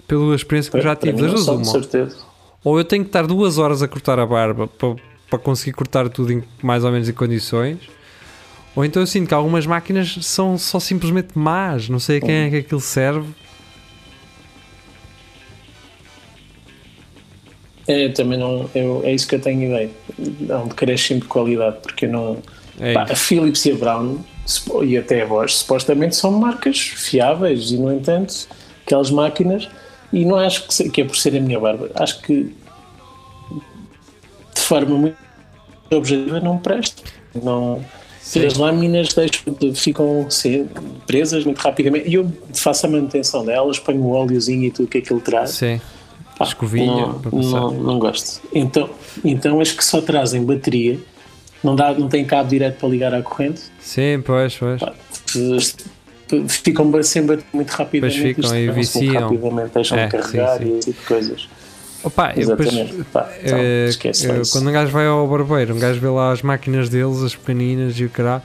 Pela 0.08 0.36
experiência 0.36 0.70
que 0.70 0.78
eu 0.78 0.82
já 0.82 0.96
Para 0.96 1.12
tive, 1.12 1.22
das 1.22 1.46
duas 1.46 1.68
certeza. 1.70 2.18
Ou 2.64 2.78
eu 2.78 2.84
tenho 2.86 3.04
que 3.04 3.10
estar 3.10 3.26
duas 3.26 3.58
horas 3.58 3.82
a 3.82 3.88
cortar 3.88 4.20
a 4.20 4.26
barba 4.26 4.68
para, 4.68 4.96
para 5.30 5.40
conseguir 5.40 5.72
cortar 5.72 6.10
tudo 6.10 6.32
em, 6.32 6.44
mais 6.62 6.84
ou 6.84 6.92
menos 6.92 7.10
em 7.10 7.14
condições. 7.14 7.80
Ou 8.76 8.86
então 8.86 9.02
eu 9.02 9.08
sinto 9.08 9.28
que 9.28 9.34
algumas 9.34 9.66
máquinas 9.66 10.18
são 10.22 10.58
só 10.58 10.80
simplesmente 10.80 11.38
más. 11.38 11.90
Não 11.90 12.00
sei 12.00 12.18
a 12.18 12.22
quem 12.22 12.36
é 12.36 12.50
que 12.50 12.56
aquilo 12.58 12.80
serve. 12.80 13.28
É, 17.88 18.06
eu 18.06 18.14
também 18.14 18.40
não. 18.40 18.70
Eu, 18.74 19.02
é 19.04 19.12
isso 19.12 19.28
que 19.28 19.36
eu 19.36 19.42
tenho 19.42 19.64
ideia. 19.64 19.90
É 20.48 20.56
um 20.56 20.68
decréscimo 20.68 21.20
de 21.20 21.28
qualidade, 21.28 21.78
porque 21.82 22.06
eu 22.06 22.10
não. 22.10 22.38
É 22.80 22.94
Pá, 22.94 23.04
a 23.04 23.16
Philips 23.16 23.66
e 23.66 23.72
a 23.72 23.76
Brown 23.76 24.20
e 24.84 24.98
até 24.98 25.22
a 25.22 25.26
Bosch 25.26 25.58
supostamente 25.58 26.16
são 26.16 26.32
marcas 26.32 26.80
fiáveis 26.80 27.72
e, 27.72 27.78
no 27.78 27.92
entanto, 27.92 28.48
aquelas 28.86 29.12
máquinas. 29.12 29.68
E 30.14 30.26
não 30.26 30.38
acho 30.38 30.68
que, 30.68 30.90
que 30.90 31.02
é 31.02 31.06
por 31.06 31.18
ser 31.18 31.36
a 31.36 31.40
minha 31.40 31.60
barba. 31.60 31.90
Acho 31.96 32.22
que 32.22 32.54
de 34.54 34.62
forma 34.62 34.98
muito 34.98 35.18
objetiva 35.92 36.40
não 36.40 36.58
presta. 36.58 37.04
Não. 37.36 37.84
Sim. 38.22 38.46
As 38.46 38.54
lâminas 38.56 39.14
deixam 39.14 39.54
de- 39.60 39.74
ficam 39.76 40.30
se- 40.30 40.66
presas 41.08 41.44
muito 41.44 41.58
rapidamente. 41.60 42.08
E 42.10 42.14
eu 42.14 42.32
faço 42.54 42.86
a 42.86 42.90
manutenção 42.90 43.44
delas, 43.46 43.80
ponho 43.80 44.02
o 44.02 44.12
óleozinho 44.12 44.64
e 44.66 44.72
tudo 44.72 44.88
que 44.88 45.00
aquilo 45.00 45.20
traz. 45.20 45.52
Sim. 45.52 45.82
Pá, 46.38 46.46
Escovinha 46.46 46.86
não, 47.08 47.22
não, 47.42 47.72
não 47.72 48.00
gosto. 48.00 48.42
Então, 48.54 48.90
então 49.26 49.60
as 49.60 49.72
que 49.72 49.84
só 49.84 50.02
trazem 50.02 50.44
bateria, 50.44 51.00
não, 51.64 51.76
dá, 51.76 51.94
não 51.94 52.08
tem 52.08 52.24
cabo 52.26 52.50
direto 52.50 52.78
para 52.80 52.90
ligar 52.90 53.14
à 53.14 53.22
corrente, 53.22 53.62
Sim, 53.80 54.22
pois, 54.26 54.56
pois. 54.58 54.80
pá, 54.80 54.94
ficam 56.48 57.04
sem 57.04 57.26
bater 57.26 57.44
muito 57.54 57.70
rapidamente. 57.72 58.20
Pois 58.36 58.36
ficam 58.36 58.58
e 58.58 58.72
viciam. 58.72 59.24
rapidamente, 59.30 59.72
deixam 59.74 59.98
É, 59.98 60.06
de 60.06 60.12
carregar 60.12 60.58
sim, 60.58 60.66
sim. 60.66 60.72
e 60.74 60.78
esse 60.78 60.92
tipo 60.92 61.02
de 61.02 61.08
coisas. 61.08 61.50
Opa, 62.04 62.28
depois, 62.34 62.68
Exatamente. 62.68 63.04
Pá, 63.14 63.32
então, 63.44 63.58
eh, 63.60 63.90
eh, 64.04 64.42
quando 64.52 64.70
um 64.70 64.72
gajo 64.74 64.92
vai 64.92 65.06
ao 65.08 65.28
barbeiro, 65.28 65.76
um 65.76 65.80
gajo 65.80 66.00
vê 66.00 66.08
lá 66.08 66.32
as 66.32 66.42
máquinas 66.42 66.90
deles, 66.90 67.22
as 67.22 67.36
pequeninas 67.36 68.00
e 68.00 68.06
o 68.06 68.10
caralho, 68.10 68.42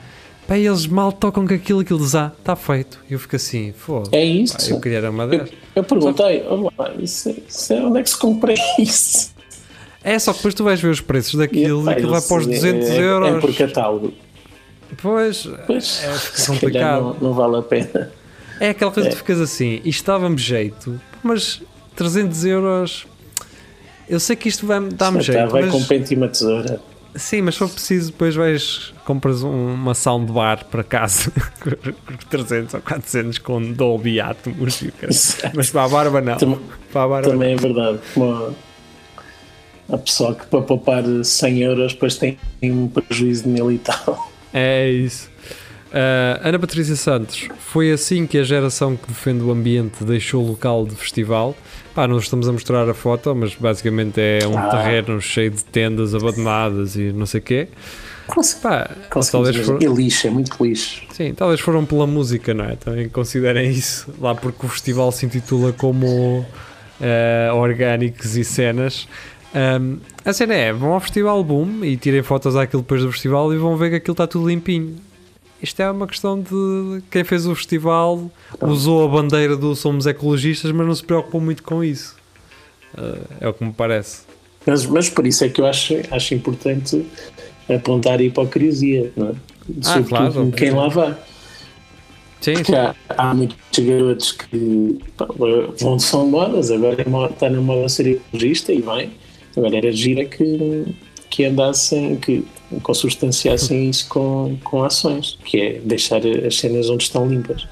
pá, 0.47 0.57
eles 0.57 0.85
mal 0.85 1.11
tocam 1.11 1.47
com 1.47 1.53
aquilo, 1.53 1.79
aquilo 1.79 1.99
diz, 1.99 2.13
ah, 2.13 2.31
está 2.37 2.55
feito. 2.55 2.99
E 3.09 3.13
eu 3.13 3.19
fico 3.19 3.35
assim, 3.35 3.73
foda 3.75 4.09
É 4.15 4.23
isso. 4.23 4.55
eu 4.71 4.79
queria 4.79 4.99
era 4.99 5.09
uma 5.09 5.23
Eu, 5.23 5.29
dessas. 5.29 5.49
eu 5.75 5.83
perguntei, 5.83 6.43
"Olá, 6.47 6.93
isso, 6.99 7.35
isso 7.47 7.73
é- 7.73 7.81
onde 7.83 7.99
é 7.99 8.03
que 8.03 8.09
se 8.11 8.17
compra 8.17 8.53
isso? 8.77 9.35
É 10.03 10.17
só 10.19 10.31
que 10.31 10.37
depois 10.39 10.53
tu 10.53 10.63
vais 10.63 10.79
ver 10.79 10.89
os 10.89 11.01
preços 11.01 11.33
daquilo 11.35 11.81
e 11.81 11.85
pá, 11.85 11.91
aquilo 11.93 12.11
vai 12.11 12.21
para 12.21 12.37
os 12.37 12.47
é- 12.47 12.49
200 12.51 12.89
é, 12.89 12.97
euros. 13.01 13.37
É 13.37 13.39
por 13.39 13.55
catálogo. 13.55 14.13
Pois, 15.01 15.47
Pois, 15.65 16.01
é 16.03 16.45
complicado. 16.47 17.01
não, 17.01 17.13
não 17.29 17.33
vale 17.33 17.57
a 17.57 17.61
pena. 17.61 18.11
É 18.59 18.69
aquela 18.69 18.89
coisa 18.91 19.09
É. 19.09 19.11
que 19.11 19.15
tu 19.17 19.19
ficas 19.19 19.41
assim, 19.41 19.81
isto 19.83 20.05
dava-me 20.05 20.37
jeito, 20.37 20.99
mas 21.21 21.61
300 21.95 22.45
euros, 22.45 23.05
eu 24.09 24.19
sei 24.19 24.35
que 24.35 24.47
isto 24.49 24.65
vai 24.65 24.79
dar-me 24.79 25.17
Tá, 25.17 25.23
jeito, 25.23 25.49
vai 25.49 25.63
mas, 25.63 25.71
com 25.71 25.83
pente 25.83 26.13
e 26.13 26.17
uma 26.17 26.27
tesoura. 26.27 26.79
sim, 27.15 27.41
mas 27.41 27.55
se 27.55 27.59
for 27.59 27.69
preciso, 27.69 28.11
depois 28.11 28.35
vais, 28.35 28.93
compras 29.05 29.43
um- 29.43 29.73
uma 29.73 29.93
soundbar 29.93 30.65
para 30.65 30.83
casa, 30.83 31.31
por 31.59 32.17
300 32.29 32.73
ou 32.75 32.81
400 32.81 33.37
com 33.39 33.61
Dolby 33.73 34.19
Atmos, 34.19 34.81
mas 35.55 35.69
para 35.71 35.83
a 35.83 35.89
barba 35.89 36.21
não, 36.21 36.37
Tam- 36.37 36.59
para 36.91 37.03
a 37.03 37.07
barba 37.07 37.29
Também 37.29 37.53
é 37.53 37.55
verdade. 37.55 37.99
Como 38.13 38.55
a 39.89 39.97
pessoa 39.97 40.35
que 40.35 40.45
para 40.47 40.61
poupar 40.61 41.03
100 41.23 41.59
euros 41.63 41.93
depois 41.93 42.15
tem 42.17 42.37
um 42.63 42.87
prejuízo 42.89 43.43
de 43.43 43.49
mil 43.49 43.71
e 43.71 43.77
tal. 43.77 44.31
É 44.53 44.89
isso. 44.89 45.29
Ah, 45.93 46.39
Ana 46.43 46.59
Patrícia 46.59 46.95
Santos, 46.95 47.47
foi 47.59 47.91
assim 47.91 48.27
que 48.27 48.37
a 48.37 48.43
geração 48.43 48.95
que 48.95 49.07
defende 49.07 49.43
o 49.43 49.51
ambiente 49.51 50.03
deixou 50.03 50.43
o 50.43 50.47
local 50.49 50.85
de 50.85 50.95
festival. 50.95 51.55
Pá, 51.95 52.07
não 52.07 52.17
estamos 52.17 52.47
a 52.47 52.51
mostrar 52.51 52.87
a 52.89 52.93
foto, 52.93 53.33
mas 53.35 53.55
basicamente 53.55 54.19
é 54.19 54.39
um 54.47 54.57
Ah. 54.57 54.67
terreno 54.69 55.19
cheio 55.21 55.49
de 55.51 55.63
tendas 55.63 56.13
abandonadas 56.13 56.95
e 56.95 57.11
não 57.11 57.25
sei 57.25 57.39
o 57.39 57.43
quê. 57.43 57.67
Pá, 58.61 58.89
talvez, 59.31 59.55
for. 59.65 59.81
E 59.81 59.85
lixo, 59.87 60.27
é 60.27 60.29
muito 60.29 60.61
lixo. 60.63 61.03
sim, 61.13 61.33
talvez 61.33 61.61
foram 61.61 61.85
pela 61.85 62.05
música, 62.05 62.53
não 62.53 62.65
é? 62.65 62.75
Também 62.75 63.07
considerem 63.09 63.71
isso 63.71 64.13
lá 64.19 64.35
porque 64.35 64.65
o 64.65 64.69
festival 64.69 65.11
se 65.13 65.25
intitula 65.25 65.71
como 65.71 66.45
ah, 67.01 67.53
Orgânicos 67.55 68.35
e 68.35 68.43
Cenas. 68.43 69.07
Ahm, 69.55 69.99
a 70.25 70.33
cena 70.33 70.53
é, 70.53 70.73
vão 70.73 70.91
ao 70.93 70.99
festival 70.99 71.41
boom 71.43 71.83
e 71.85 71.95
tirem 71.95 72.21
fotos 72.21 72.55
àquilo 72.57 72.81
depois 72.81 73.01
do 73.01 73.11
festival 73.11 73.51
e 73.53 73.57
vão 73.57 73.77
ver 73.77 73.89
que 73.91 73.95
aquilo 73.95 74.11
está 74.13 74.27
tudo 74.27 74.47
limpinho. 74.49 74.95
Isto 75.61 75.81
é 75.81 75.89
uma 75.89 76.07
questão 76.07 76.39
de 76.39 77.01
quem 77.09 77.23
fez 77.23 77.47
o 77.47 77.55
festival 77.55 78.29
usou 78.61 79.05
a 79.05 79.07
bandeira 79.07 79.57
do 79.57 79.75
somos 79.75 80.05
ecologistas, 80.05 80.71
mas 80.71 80.85
não 80.85 80.93
se 80.93 81.03
preocupou 81.03 81.41
muito 81.41 81.63
com 81.63 81.83
isso. 81.83 82.15
Ah, 82.95 83.17
é 83.41 83.47
o 83.47 83.53
que 83.53 83.63
me 83.63 83.73
parece. 83.73 84.21
Mas, 84.65 84.85
mas 84.85 85.09
por 85.09 85.25
isso 85.25 85.43
é 85.43 85.49
que 85.49 85.61
eu 85.61 85.65
acho, 85.65 85.95
acho 86.11 86.33
importante 86.33 87.05
apontar 87.73 88.19
a 88.19 88.23
hipocrisia, 88.23 89.11
não 89.15 89.29
é? 89.29 89.33
Sobretudo 89.81 90.09
claro, 90.09 90.43
em 90.43 90.51
quem 90.51 90.71
lá 90.71 90.87
vai. 90.87 91.17
Sim, 92.39 92.53
Porque 92.53 92.75
há, 92.75 92.95
há 93.09 93.33
muitos 93.33 93.57
garotos 93.79 94.31
que 94.31 94.99
pá, 95.17 95.27
vão 95.79 95.97
são 95.97 96.27
modas, 96.27 96.69
agora 96.71 97.01
é 97.01 97.33
está 97.33 97.49
na 97.49 97.59
moda 97.59 97.89
ser 97.89 98.07
ecologista 98.07 98.71
e 98.71 98.81
bem. 98.81 99.11
Agora 99.55 99.75
era 99.75 99.91
gira 99.91 100.23
que, 100.23 100.85
que 101.29 101.45
andassem, 101.45 102.15
que 102.17 102.45
consubstanciassem 102.83 103.89
isso 103.89 104.07
com, 104.09 104.57
com 104.63 104.83
ações, 104.83 105.37
que 105.43 105.59
é 105.59 105.73
deixar 105.83 106.21
as 106.25 106.57
cenas 106.57 106.89
onde 106.89 107.03
estão 107.03 107.27
limpas. 107.27 107.67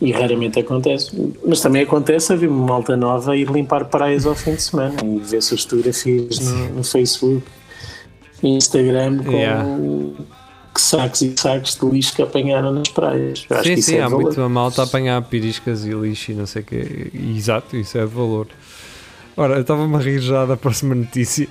E 0.00 0.12
raramente 0.12 0.60
acontece. 0.60 1.10
Mas 1.44 1.60
também 1.60 1.82
acontece 1.82 2.32
haver 2.32 2.48
uma 2.48 2.66
malta 2.66 2.96
nova 2.96 3.36
ir 3.36 3.50
limpar 3.50 3.86
praias 3.86 4.26
ao 4.26 4.34
fim 4.34 4.54
de 4.54 4.62
semana 4.62 4.94
e 5.04 5.18
ver 5.18 5.42
suas 5.42 5.62
fotografias 5.64 6.38
no, 6.38 6.68
no 6.76 6.84
Facebook 6.84 7.42
e 8.42 8.48
Instagram 8.48 9.24
com 9.24 9.32
Yeah. 9.32 9.64
que 10.72 10.80
sacos 10.80 11.22
e 11.22 11.34
sacos 11.36 11.74
de 11.74 11.86
lixo 11.86 12.14
que 12.14 12.22
apanharam 12.22 12.72
nas 12.72 12.88
praias. 12.88 13.44
Eu 13.50 13.64
sim, 13.64 13.74
que 13.74 13.82
sim 13.82 13.96
é 13.96 14.02
há 14.02 14.08
valor. 14.08 14.22
muito 14.22 14.48
malta 14.48 14.82
a 14.82 14.84
apanhar 14.84 15.20
piriscas 15.22 15.84
e 15.84 15.90
lixo 15.90 16.30
e 16.30 16.34
não 16.34 16.46
sei 16.46 16.62
o 16.62 16.64
quê. 16.64 17.10
E, 17.12 17.36
Exato, 17.36 17.76
isso 17.76 17.98
é 17.98 18.06
valor. 18.06 18.46
Ora, 19.36 19.54
eu 19.56 19.62
estava-me 19.62 19.96
a 19.96 19.98
rir 19.98 20.20
já 20.20 20.46
da 20.46 20.56
próxima 20.56 20.94
notícia, 20.94 21.48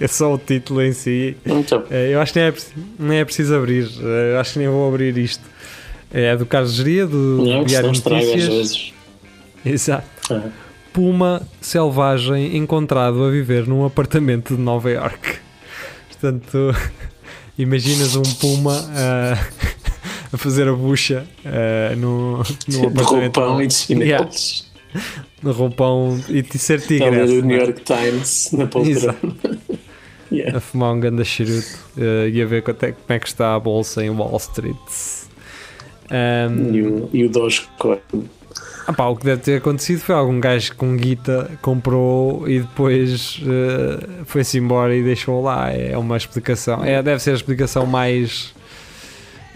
é 0.00 0.08
só 0.08 0.34
o 0.34 0.38
título 0.38 0.82
em 0.82 0.92
si. 0.92 1.36
Então, 1.44 1.84
Eh, 1.90 2.10
Eu 2.12 2.20
acho 2.20 2.32
que 2.32 2.38
nem 2.38 2.48
é, 2.48 2.54
nem 2.98 3.18
é 3.18 3.24
preciso 3.24 3.54
abrir, 3.54 3.88
eh, 4.02 4.32
eu 4.34 4.40
acho 4.40 4.52
que 4.54 4.58
nem 4.58 4.68
vou 4.68 4.88
abrir 4.88 5.16
isto. 5.18 5.42
É 6.12 6.36
do 6.36 6.46
Carlos 6.46 6.74
Geria, 6.74 7.06
do 7.06 7.16
não, 7.44 7.64
Diário 7.64 7.90
de 7.92 7.98
às 7.98 8.04
Notícias. 8.04 8.44
vezes. 8.46 8.92
Exato. 9.64 10.06
Ah, 10.30 10.48
Puma 10.92 11.42
selvagem 11.60 12.56
encontrado 12.56 13.22
a 13.24 13.30
viver 13.30 13.66
num 13.66 13.84
apartamento 13.84 14.54
de 14.56 14.62
Nova 14.62 14.90
York. 14.90 15.38
Portanto, 16.08 16.74
imaginas 17.58 18.16
um 18.16 18.22
puma 18.22 18.72
ah, 18.94 19.36
a 20.32 20.36
fazer 20.38 20.68
a 20.68 20.72
bucha 20.72 21.26
ah, 21.44 21.94
no, 21.96 22.42
de 22.68 22.86
apartamento 22.86 23.40
roupão 23.40 23.60
e 23.62 23.66
de 23.66 23.74
chinelos. 23.74 24.70
no 25.42 25.52
roupão 25.52 26.18
e 26.28 26.40
de 26.40 26.58
ser 26.58 26.78
Está 26.78 26.94
a 26.94 27.10
ler 27.10 27.26
tigresse. 27.26 27.32
o 27.38 27.42
New 27.42 27.44
não 27.44 27.54
é? 27.54 27.58
York 27.66 27.80
Times 27.82 28.50
na 28.52 28.66
poltrona. 28.66 29.16
Yeah. 30.36 30.58
A 30.58 30.60
fumar 30.60 30.92
um 30.92 31.00
ganda 31.00 31.24
charuto 31.24 31.78
ah, 31.98 32.28
e 32.28 32.42
a 32.42 32.46
ver 32.46 32.62
quanto 32.62 32.82
é, 32.84 32.92
como 32.92 33.04
é 33.08 33.18
que 33.18 33.26
está 33.28 33.54
a 33.54 33.60
bolsa 33.60 34.04
em 34.04 34.10
Wall 34.10 34.36
Street. 34.36 34.76
Ahm, 36.10 36.74
E 36.74 36.82
o, 36.82 37.10
e 37.12 37.24
o 37.24 37.28
Dogecoin. 37.30 37.98
Ah 38.86 38.92
pá, 38.92 39.06
o 39.06 39.16
que 39.16 39.24
deve 39.24 39.42
ter 39.42 39.56
acontecido 39.56 39.98
foi 39.98 40.14
algum 40.14 40.38
gajo 40.38 40.76
com 40.76 40.96
guita 40.96 41.50
comprou 41.60 42.48
e 42.48 42.60
depois 42.60 43.40
eh, 43.44 44.06
foi-se 44.26 44.58
embora 44.58 44.94
e 44.94 45.02
deixou 45.02 45.42
lá. 45.42 45.72
É 45.72 45.96
uma 45.98 46.16
explicação. 46.16 46.84
É, 46.84 47.02
deve 47.02 47.20
ser 47.20 47.30
a 47.32 47.34
explicação 47.34 47.84
mais 47.84 48.54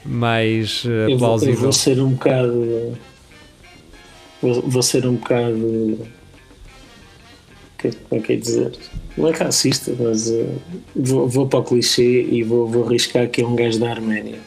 mais 0.04 0.82
eh, 0.84 0.88
Eu 0.88 1.04
vou, 1.04 1.12
eu 1.12 1.18
plausível. 1.18 1.60
vou 1.60 1.72
ser 1.72 2.00
um 2.00 2.10
bocado. 2.10 2.98
Vou, 4.42 4.62
vou 4.62 4.82
ser 4.82 5.06
um 5.06 5.14
bocado. 5.14 5.98
Que- 7.80 7.96
Como 8.08 8.20
é 8.20 8.24
que 8.24 8.32
é 8.32 8.36
dizer? 8.36 8.72
Não 9.16 9.28
é 9.28 9.32
racista, 9.32 9.92
mas 9.98 10.30
eh, 10.30 10.46
vou, 10.94 11.28
vou 11.28 11.46
para 11.48 11.58
o 11.60 11.64
clichê 11.64 12.22
e 12.22 12.42
vou, 12.42 12.66
vou 12.68 12.86
arriscar 12.86 13.28
que 13.28 13.42
é 13.42 13.46
um 13.46 13.54
gajo 13.56 13.78
da 13.78 13.90
Arménia. 13.90 14.38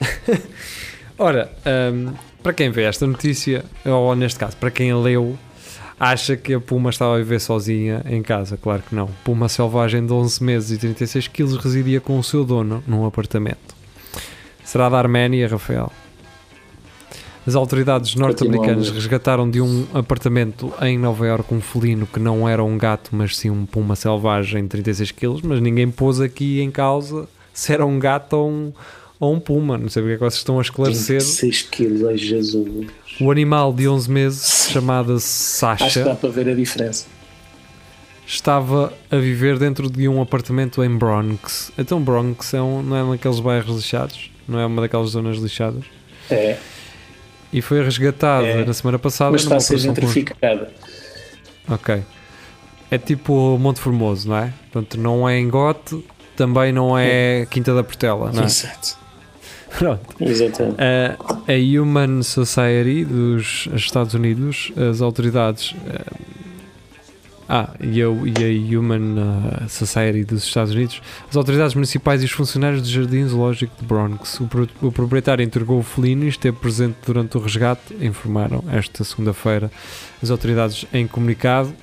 Ora, 1.18 1.50
ahm, 1.64 2.14
para 2.42 2.52
quem 2.52 2.70
vê 2.70 2.84
esta 2.84 3.06
notícia, 3.06 3.64
ou 3.84 4.14
neste 4.16 4.38
caso, 4.38 4.56
para 4.56 4.70
quem 4.70 4.94
leu, 4.94 5.36
acha 5.98 6.36
que 6.36 6.54
a 6.54 6.60
Puma 6.60 6.88
estava 6.90 7.14
a 7.14 7.18
viver 7.18 7.40
sozinha 7.40 8.02
em 8.08 8.22
casa. 8.22 8.56
Claro 8.56 8.82
que 8.88 8.94
não. 8.94 9.08
Puma 9.22 9.48
selvagem 9.48 10.06
de 10.06 10.12
11 10.12 10.42
meses 10.42 10.70
e 10.70 10.78
36 10.78 11.28
quilos 11.28 11.56
residia 11.56 12.00
com 12.00 12.18
o 12.18 12.24
seu 12.24 12.44
dono 12.44 12.82
num 12.86 13.04
apartamento. 13.04 13.74
Será 14.64 14.88
da 14.88 14.96
Arménia, 14.98 15.46
Rafael? 15.48 15.92
As 17.46 17.54
autoridades 17.54 18.14
norte-americanas 18.14 18.90
resgataram 18.90 19.48
de 19.50 19.60
um 19.60 19.86
apartamento 19.94 20.72
em 20.82 20.98
Nova 20.98 21.26
Iorque 21.26 21.54
um 21.54 21.60
felino 21.60 22.06
que 22.06 22.20
não 22.20 22.48
era 22.48 22.62
um 22.62 22.76
gato, 22.76 23.10
mas 23.12 23.36
sim 23.36 23.48
um 23.48 23.64
puma 23.64 23.96
selvagem 23.96 24.62
de 24.64 24.68
36 24.68 25.10
quilos, 25.12 25.42
mas 25.42 25.60
ninguém 25.60 25.90
pôs 25.90 26.20
aqui 26.20 26.60
em 26.60 26.70
causa 26.70 27.26
se 27.52 27.72
era 27.72 27.84
um 27.84 27.98
gato 27.98 28.34
ou 28.34 28.50
um, 28.50 28.72
ou 29.18 29.34
um 29.34 29.40
puma. 29.40 29.78
Não 29.78 29.88
sei 29.88 30.02
porque 30.02 30.14
é 30.14 30.16
que 30.16 30.20
vocês 30.22 30.40
estão 30.40 30.58
a 30.58 30.62
esclarecer. 30.62 31.20
6 31.22 31.62
quilos, 31.62 32.04
ai 32.04 32.18
Jesus. 32.18 32.86
O 33.20 33.30
animal 33.30 33.72
de 33.72 33.88
11 33.88 34.10
meses, 34.10 34.68
chamada 34.70 35.14
Acho 35.14 35.24
que 35.24 35.28
Sasha, 35.28 36.04
dá 36.04 36.14
para 36.14 36.28
ver 36.28 36.48
a 36.48 36.54
diferença. 36.54 37.06
estava 38.26 38.92
a 39.10 39.16
viver 39.16 39.58
dentro 39.58 39.90
de 39.90 40.06
um 40.08 40.20
apartamento 40.20 40.84
em 40.84 40.90
Bronx. 40.96 41.72
Então 41.78 42.00
Bronx 42.00 42.52
é 42.54 42.60
um, 42.62 42.82
não 42.82 42.96
é 42.96 43.02
um 43.02 43.10
daqueles 43.12 43.40
bairros 43.40 43.76
lixados? 43.76 44.30
Não 44.46 44.58
é 44.58 44.66
uma 44.66 44.82
daquelas 44.82 45.10
zonas 45.10 45.38
lixadas? 45.38 45.84
É, 46.30 46.58
E 47.52 47.60
foi 47.60 47.82
resgatada 47.82 48.46
É. 48.46 48.64
na 48.64 48.72
semana 48.72 48.98
passada 48.98 49.32
mas 49.32 49.42
está 49.42 49.56
a 49.56 49.60
ser 49.60 49.78
gentrificada. 49.78 50.70
Ok. 51.68 52.02
é 52.90 52.98
tipo 52.98 53.56
Monte 53.58 53.80
Formoso, 53.80 54.28
não 54.28 54.36
é? 54.36 54.52
Portanto, 54.72 54.98
não 55.00 55.28
é 55.28 55.38
engote, 55.38 56.04
também 56.36 56.72
não 56.72 56.96
é 56.98 57.46
Quinta 57.50 57.74
da 57.74 57.82
Portela, 57.84 58.32
não 58.32 58.42
é? 58.42 58.46
Exato. 58.46 58.98
Pronto. 59.78 60.00
Exatamente. 60.20 60.76
A, 60.80 61.16
a 61.52 61.80
Human 61.82 62.22
Society 62.22 63.04
dos 63.04 63.68
Estados 63.74 64.14
Unidos, 64.14 64.72
as 64.90 65.00
autoridades. 65.00 65.74
Ah, 67.52 67.74
e 67.80 68.00
a, 68.00 68.06
e 68.06 68.74
a 68.74 68.78
Human 68.78 69.16
eh, 69.64 69.68
Society 69.68 70.24
dos 70.24 70.44
Estados 70.44 70.72
Unidos, 70.72 71.02
as 71.28 71.36
autoridades 71.36 71.74
municipais 71.74 72.22
e 72.22 72.24
os 72.26 72.30
funcionários 72.30 72.80
do 72.80 72.88
Jardim 72.88 73.26
Zoológico 73.26 73.74
de 73.80 73.84
Bronx. 73.84 74.38
O, 74.38 74.46
pro- 74.46 74.68
o 74.80 74.92
proprietário 74.92 75.42
entregou 75.44 75.80
o 75.80 75.82
felino 75.82 76.24
e 76.24 76.28
esteve 76.28 76.56
presente 76.56 76.96
durante 77.04 77.36
o 77.36 77.40
resgate, 77.40 77.92
informaram 78.00 78.62
esta 78.70 79.02
segunda-feira 79.02 79.70
as 80.22 80.30
autoridades 80.30 80.86
em 80.92 81.06
comunicado. 81.08 81.74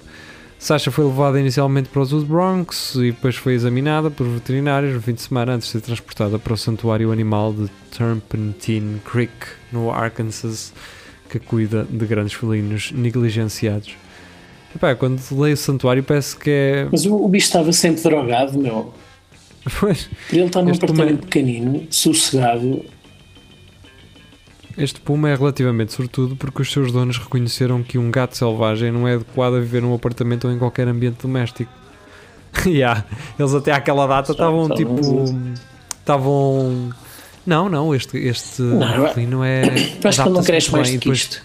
Sasha 0.59 0.89
foi 0.89 1.05
levada 1.05 1.39
inicialmente 1.39 1.89
para 1.89 2.01
o 2.01 2.05
Zoo 2.05 2.21
de 2.21 2.25
Bronx 2.25 2.95
e 2.95 3.11
depois 3.11 3.35
foi 3.35 3.53
examinada 3.53 4.09
por 4.09 4.25
veterinários 4.27 4.95
no 4.95 5.01
fim 5.01 5.13
de 5.13 5.21
semana 5.21 5.53
antes 5.53 5.67
de 5.67 5.73
ser 5.73 5.81
transportada 5.81 6.39
para 6.39 6.53
o 6.53 6.57
santuário 6.57 7.11
animal 7.11 7.53
de 7.53 7.69
Turpentine 7.95 8.99
Creek, 9.05 9.31
no 9.71 9.91
Arkansas, 9.91 10.73
que 11.29 11.37
cuida 11.39 11.85
de 11.87 12.05
grandes 12.07 12.33
felinos 12.33 12.91
negligenciados. 12.91 13.95
Epá, 14.75 14.95
quando 14.95 15.21
leio 15.31 15.53
o 15.53 15.57
santuário 15.57 16.03
parece 16.03 16.35
que 16.37 16.49
é. 16.49 16.87
Mas 16.91 17.05
o, 17.05 17.15
o 17.15 17.27
bicho 17.27 17.47
estava 17.47 17.71
sempre 17.71 18.01
drogado, 18.01 18.57
meu. 18.57 18.93
Pois, 19.79 20.09
ele 20.31 20.45
estar 20.45 20.61
num 20.61 20.71
apartamento 20.71 21.21
pequenino, 21.21 21.87
sossegado, 21.89 22.85
este 24.77 25.01
puma 25.01 25.29
é 25.29 25.35
relativamente 25.35 25.91
sortudo 25.91 26.35
porque 26.35 26.61
os 26.61 26.71
seus 26.71 26.91
donos 26.91 27.17
reconheceram 27.17 27.81
que 27.81 27.97
um 27.97 28.11
gato 28.11 28.37
selvagem 28.37 28.91
não 28.91 29.07
é 29.07 29.15
adequado 29.15 29.55
a 29.55 29.59
viver 29.59 29.81
num 29.81 29.93
apartamento 29.93 30.47
ou 30.47 30.53
em 30.53 30.59
qualquer 30.59 30.87
ambiente 30.87 31.23
doméstico. 31.23 31.71
yeah, 32.63 33.03
eles 33.39 33.55
até 33.55 33.71
àquela 33.71 34.05
data 34.05 34.31
estavam 34.33 34.69
tipo. 34.69 35.25
Estavam. 35.99 36.93
Não, 37.43 37.67
não, 37.67 37.95
este, 37.95 38.17
este 38.17 38.61
Não, 38.61 39.43
é. 39.43 39.63
acho 40.03 40.21
que 40.21 40.27
ele 40.27 40.35
não 40.35 40.43
cresce 40.43 40.71
mais 40.71 40.91
do 40.91 40.99
que 40.99 41.11
isto. 41.11 41.41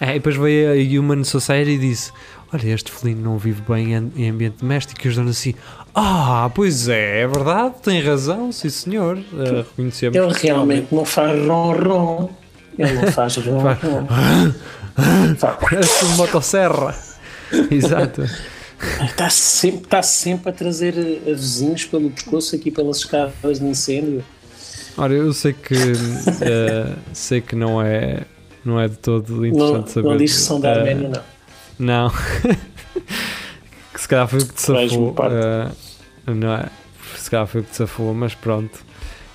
É, 0.00 0.10
e 0.10 0.14
depois 0.14 0.36
veio 0.36 0.72
a 0.72 1.00
Human 1.00 1.24
Society 1.24 1.72
e 1.72 1.78
disse: 1.78 2.12
Olha, 2.52 2.74
este 2.74 2.92
felino 2.92 3.22
não 3.22 3.38
vive 3.38 3.62
bem 3.62 3.94
em 4.16 4.30
ambiente 4.30 4.58
doméstico. 4.60 5.00
E 5.04 5.08
os 5.08 5.16
donos 5.16 5.38
assim: 5.38 5.54
Ah, 5.94 6.50
pois 6.54 6.88
é, 6.88 7.22
é 7.22 7.26
verdade, 7.26 7.74
tem 7.82 8.00
razão, 8.00 8.52
sim 8.52 8.68
senhor. 8.68 9.16
Uh, 9.16 9.56
reconhecemos. 9.58 10.16
Ele 10.16 10.32
realmente 10.32 10.94
não 10.94 11.04
faz 11.04 11.38
ron-ron. 11.46 12.30
Ele 12.78 12.92
não 12.92 13.12
faz 13.12 13.36
ron-ron. 13.44 14.06
Parece 15.60 16.04
uma 16.04 16.16
motosserra. 16.16 16.94
Exato. 17.70 18.22
Está 19.02 19.30
sempre, 19.30 19.84
está 19.84 20.02
sempre 20.02 20.50
a 20.50 20.52
trazer 20.52 20.94
eh, 20.98 21.32
vizinhos 21.32 21.86
pelo 21.86 22.10
pescoço 22.10 22.54
aqui 22.54 22.70
pelas 22.70 22.98
escadas 22.98 23.58
de 23.58 23.64
incêndio. 23.64 24.22
Ora, 24.98 25.14
eu 25.14 25.32
sei 25.32 25.54
que 25.54 25.74
eh, 26.42 26.92
sei 27.12 27.40
que 27.40 27.56
não 27.56 27.80
é 27.80 28.22
não 28.66 28.80
é 28.80 28.88
de 28.88 28.96
todo 28.98 29.32
Não, 29.36 29.46
interessante 29.46 29.90
saber. 29.92 30.08
não 30.08 30.16
diz 30.16 30.32
que 30.34 30.40
são 30.40 30.60
da 30.60 30.68
eh, 30.70 30.78
Arménia, 30.78 31.08
não. 31.08 31.22
Não. 31.78 32.10
que 33.92 34.00
se 34.00 34.08
calhar 34.08 34.28
foi 34.28 34.40
o 34.40 34.46
que 34.46 34.54
te 34.54 34.60
safou. 34.62 35.14
eh, 35.30 35.70
não 36.34 36.54
é? 36.54 36.68
Se 37.16 37.30
calhar 37.30 37.46
foi 37.46 37.60
o 37.60 37.64
que 37.64 37.70
te 37.70 37.76
safou, 37.76 38.12
mas 38.14 38.34
pronto. 38.34 38.84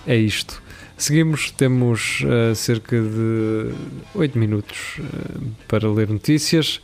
É 0.06 0.16
isto. 0.16 0.62
Seguimos, 0.98 1.50
temos 1.52 2.24
eh, 2.28 2.54
cerca 2.54 2.96
de 3.02 3.72
8 4.14 4.38
minutos 4.38 4.98
eh, 5.00 5.04
para 5.68 5.90
ler 5.92 6.10
notícias. 6.10 6.80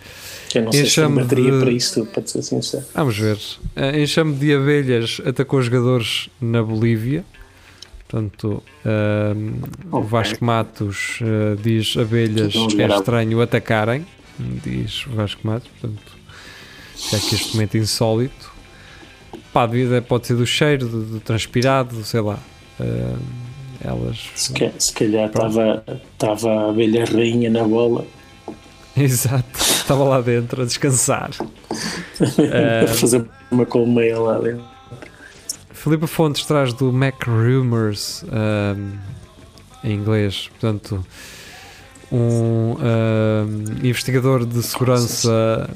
Eu 0.55 0.63
não 0.63 0.71
sei 0.71 0.85
se 0.87 1.07
bateria 1.07 1.51
de- 1.51 1.59
para 1.59 1.71
isso 1.71 2.05
para 2.07 2.25
ser 2.25 2.41
sincero. 2.41 2.83
Vamos 2.95 3.17
ver. 3.17 3.35
Uh, 3.75 3.95
enxame 3.99 4.33
de 4.35 4.55
abelhas 4.55 5.21
atacou 5.25 5.61
jogadores 5.61 6.29
na 6.41 6.63
Bolívia. 6.63 7.23
Portanto, 8.07 8.63
um, 8.85 9.53
o 9.91 9.97
Ok. 9.97 10.09
Vasco 10.09 10.45
Matos 10.45 11.19
uh, 11.21 11.55
diz 11.61 11.95
abelhas 11.97 12.53
é 12.77 12.85
a- 12.85 12.95
estranho 12.97 13.41
atacarem. 13.41 14.05
Diz 14.39 15.05
o 15.07 15.09
Vasco 15.11 15.45
Matos. 15.45 15.69
Portanto, 15.81 16.11
já 17.11 17.19
que 17.19 17.35
este 17.35 17.53
momento 17.55 17.77
insólito. 17.77 18.51
Pá, 19.51 19.65
devido- 19.65 20.01
pode 20.03 20.27
ser 20.27 20.35
do 20.35 20.45
cheiro, 20.45 20.87
do, 20.87 21.03
do 21.03 21.19
transpirado, 21.19 22.03
sei 22.05 22.21
lá. 22.21 22.39
Uh, 22.79 23.17
elas. 23.83 24.29
Se, 24.35 24.53
ca- 24.53 24.71
se 24.79 24.93
calhar 24.93 25.27
estava, 25.27 25.83
a 25.85 26.69
abelha 26.69 27.05
rainha 27.05 27.49
na 27.49 27.63
bola 27.63 28.05
Exato. 28.95 29.59
Estava 29.59 30.03
lá 30.03 30.21
dentro 30.21 30.61
a 30.61 30.65
descansar. 30.65 31.29
A 32.83 32.87
fazer 32.87 33.25
uma 33.51 33.65
colmeia 33.65 34.17
lá 34.19 34.39
dentro. 34.39 34.63
Filipe 35.87 36.05
Fontes 36.05 36.43
traz 36.45 36.73
do 36.73 36.91
Mac 36.91 37.25
Rumors 37.25 38.25
um, 38.25 38.91
em 39.85 39.93
inglês, 39.93 40.49
portanto, 40.49 41.05
um, 42.11 42.17
um, 42.75 42.75
investigador 43.81 44.45
de 44.45 44.61
segurança 44.63 45.69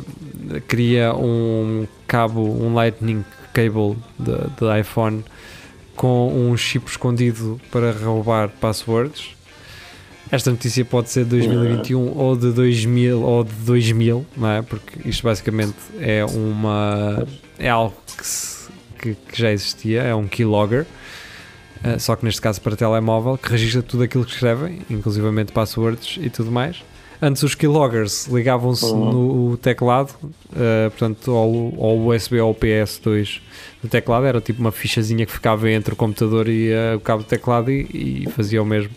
cria 0.67 1.13
um 1.15 1.87
cabo, 2.05 2.41
um 2.41 2.73
Lightning 2.73 3.23
Cable 3.53 3.97
de, 4.19 4.33
de 4.59 4.79
iPhone 4.81 5.23
com 5.95 6.27
um 6.51 6.57
chip 6.57 6.89
escondido 6.89 7.57
para 7.71 7.93
roubar 7.93 8.49
passwords. 8.49 9.29
Esta 10.29 10.51
notícia 10.51 10.83
pode 10.83 11.09
ser 11.09 11.23
de 11.23 11.29
2021 11.29 12.17
ou 12.17 12.35
de 12.35 12.51
2000 12.51 13.21
ou 13.21 13.45
de 13.45 13.53
2000, 13.53 14.25
não 14.35 14.49
é? 14.49 14.61
Porque 14.61 15.07
isto 15.07 15.23
basicamente 15.23 15.77
é 16.01 16.25
uma 16.25 17.25
é 17.57 17.69
algo 17.69 17.95
que, 18.17 18.27
se- 18.27 18.60
que- 19.01 19.15
que 19.15 19.39
já 19.41 19.51
existia, 19.51 20.01
é 20.03 20.13
um 20.15 20.27
keylogger, 20.27 20.85
eh, 21.83 21.97
só 21.99 22.15
que 22.15 22.23
neste 22.25 22.39
caso 22.41 22.61
para 22.61 22.75
telemóvel, 22.75 23.37
que 23.37 23.49
registra 23.49 23.81
tudo 23.81 24.03
aquilo 24.03 24.23
que 24.25 24.31
escrevem, 24.33 24.79
inclusivamente 24.89 25.51
passwords 25.51 26.17
e 26.21 26.29
tudo 26.29 26.51
mais. 26.51 26.83
Antes 27.23 27.43
os 27.43 27.53
keyloggers 27.53 28.25
ligavam-se 28.27 28.91
no 28.91 29.55
teclado, 29.57 30.11
eh, 30.55 30.89
portanto, 30.89 31.29
ao, 31.31 31.49
ao 31.85 31.97
USB 31.99 32.39
ou 32.39 32.47
ao 32.47 32.55
PS2 32.55 33.39
do 33.83 33.87
teclado, 33.87 34.25
era 34.25 34.41
tipo 34.41 34.59
uma 34.59 34.71
fichazinha 34.71 35.23
que 35.25 35.31
ficava 35.31 35.69
entre 35.69 35.93
o 35.93 35.95
computador 35.95 36.47
e 36.47 36.71
eh, 36.71 36.95
o 36.95 36.99
cabo 36.99 37.21
do 37.21 37.27
teclado 37.27 37.69
e, 37.69 38.23
e 38.25 38.29
fazia 38.31 38.61
o 38.61 38.65
mesmo 38.65 38.89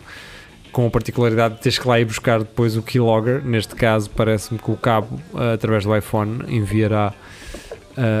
com 0.71 0.87
a 0.87 0.89
particularidade 0.89 1.55
de 1.55 1.61
teres 1.61 1.77
que 1.79 1.87
lá 1.87 1.99
ir 1.99 2.05
buscar 2.05 2.39
depois 2.39 2.75
o 2.75 2.81
keylogger. 2.81 3.41
Neste 3.45 3.75
caso, 3.75 4.09
parece-me 4.09 4.59
que 4.59 4.69
o 4.71 4.75
cabo, 4.75 5.21
ah, 5.35 5.53
através 5.53 5.85
do 5.85 5.95
iPhone, 5.95 6.43
enviará 6.49 7.13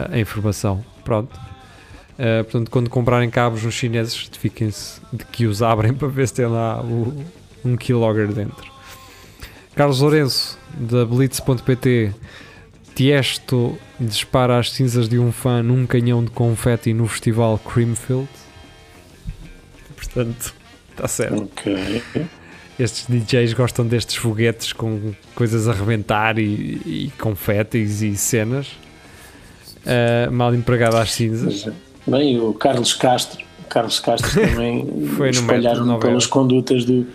a 0.09 0.17
informação. 0.17 0.81
Pronto. 1.03 1.37
Ah, 2.17 2.43
portanto, 2.43 2.71
quando 2.71 2.89
comprarem 2.89 3.29
cabos 3.29 3.63
nos 3.63 3.73
chineses, 3.73 4.13
certifiquem-se 4.13 5.01
de 5.11 5.25
que 5.25 5.45
os 5.45 5.61
abrem 5.61 5.93
para 5.95 6.07
ver 6.07 6.27
se 6.27 6.33
tem 6.33 6.45
lá 6.45 6.81
o- 6.81 7.13
um 7.63 7.75
keylogger 7.75 8.27
dentro. 8.31 8.71
Carlos 9.75 9.99
Lourenço, 9.99 10.57
da 10.77 11.05
Blitz.pt. 11.05 12.13
Tiesto 12.95 13.77
dispara 13.99 14.57
as 14.57 14.71
cinzas 14.71 15.09
de 15.09 15.19
um 15.19 15.29
fã 15.31 15.61
num 15.61 15.85
canhão 15.85 16.23
de 16.23 16.31
confeti 16.31 16.93
no 16.93 17.05
festival 17.07 17.59
Creamfield. 17.59 18.29
Portanto, 19.97 20.53
está 20.91 21.07
certo. 21.07 21.43
Ok. 21.43 22.01
Estes 22.79 23.05
DJs 23.07 23.53
gostam 23.53 23.85
destes 23.85 24.15
foguetes 24.15 24.71
com 24.73 25.13
coisas 25.33 25.67
a 25.67 25.71
arrebentar 25.71 26.37
e, 26.39 26.43
e 26.85 27.11
confetes 27.19 28.01
e 28.01 28.15
cenas. 28.15 28.67
Ah, 29.85 30.29
mal 30.31 30.53
empregado 30.55 30.95
às 30.95 31.11
cinzas. 31.13 31.67
Bem, 32.07 32.39
o 32.39 32.53
Carlos 32.53 32.93
Castro, 32.93 33.43
Carlos 33.69 33.99
Castro 33.99 34.29
também 34.39 35.07
Foi 35.17 35.29
espalharam 35.29 35.99
pelas 35.99 36.25
condutas 36.25 36.85
do, 36.85 37.05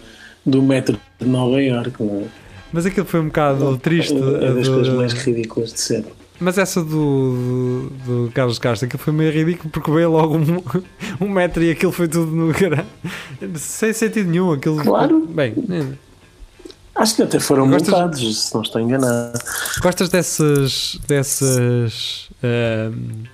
do 0.45 0.61
metro 0.63 0.99
de 1.21 1.27
Nova 1.27 1.63
Iorque, 1.63 2.03
não 2.03 2.23
é? 2.23 2.25
Mas 2.73 2.87
aquilo 2.87 3.07
foi 3.07 3.21
um 3.21 3.27
bocado 3.27 3.77
triste. 3.79 4.15
É 4.15 4.49
a 4.49 4.53
das 4.53 4.67
do- 4.69 4.75
coisas 4.75 4.95
mais 4.95 5.13
ridículas 5.13 5.73
de 5.73 5.81
ser. 5.81 6.05
Mas 6.39 6.57
essa 6.57 6.83
do, 6.83 7.91
do, 8.07 8.27
do 8.27 8.33
Carlos 8.33 8.59
Castro, 8.59 8.87
aquilo 8.87 9.03
foi 9.03 9.13
meio 9.13 9.31
ridículo 9.31 9.69
porque 9.71 9.91
veio 9.91 10.11
logo 10.11 10.37
um, 10.39 10.63
um 11.21 11.29
metro 11.29 11.63
e 11.63 11.71
aquilo 11.71 11.93
foi 11.93 12.09
tudo 12.09 12.31
no 12.31 12.53
caralho. 12.55 12.87
Sem 13.57 13.93
sentido 13.93 14.31
nenhum. 14.31 14.53
Aquilo 14.53 14.83
Claro. 14.83 15.27
Bem, 15.27 15.53
é. 15.71 15.85
Acho 16.95 17.17
que 17.17 17.23
até 17.23 17.39
foram 17.41 17.69
Gostas- 17.69 17.91
multados, 17.91 18.39
se 18.43 18.55
não 18.55 18.63
estou 18.63 18.81
enganado. 18.81 19.39
gostas 19.83 20.09
dessas. 20.09 20.99
dessas. 21.07 22.29
ahm, 22.43 23.25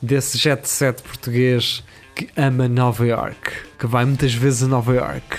desse 0.00 0.38
jet 0.38 0.68
set 0.68 1.02
português 1.02 1.82
que 2.14 2.28
ama 2.36 2.68
Nova 2.68 3.06
York, 3.06 3.52
que 3.78 3.86
vai 3.86 4.04
muitas 4.04 4.32
vezes 4.34 4.62
a 4.62 4.66
Nova 4.68 4.94
York. 4.94 5.36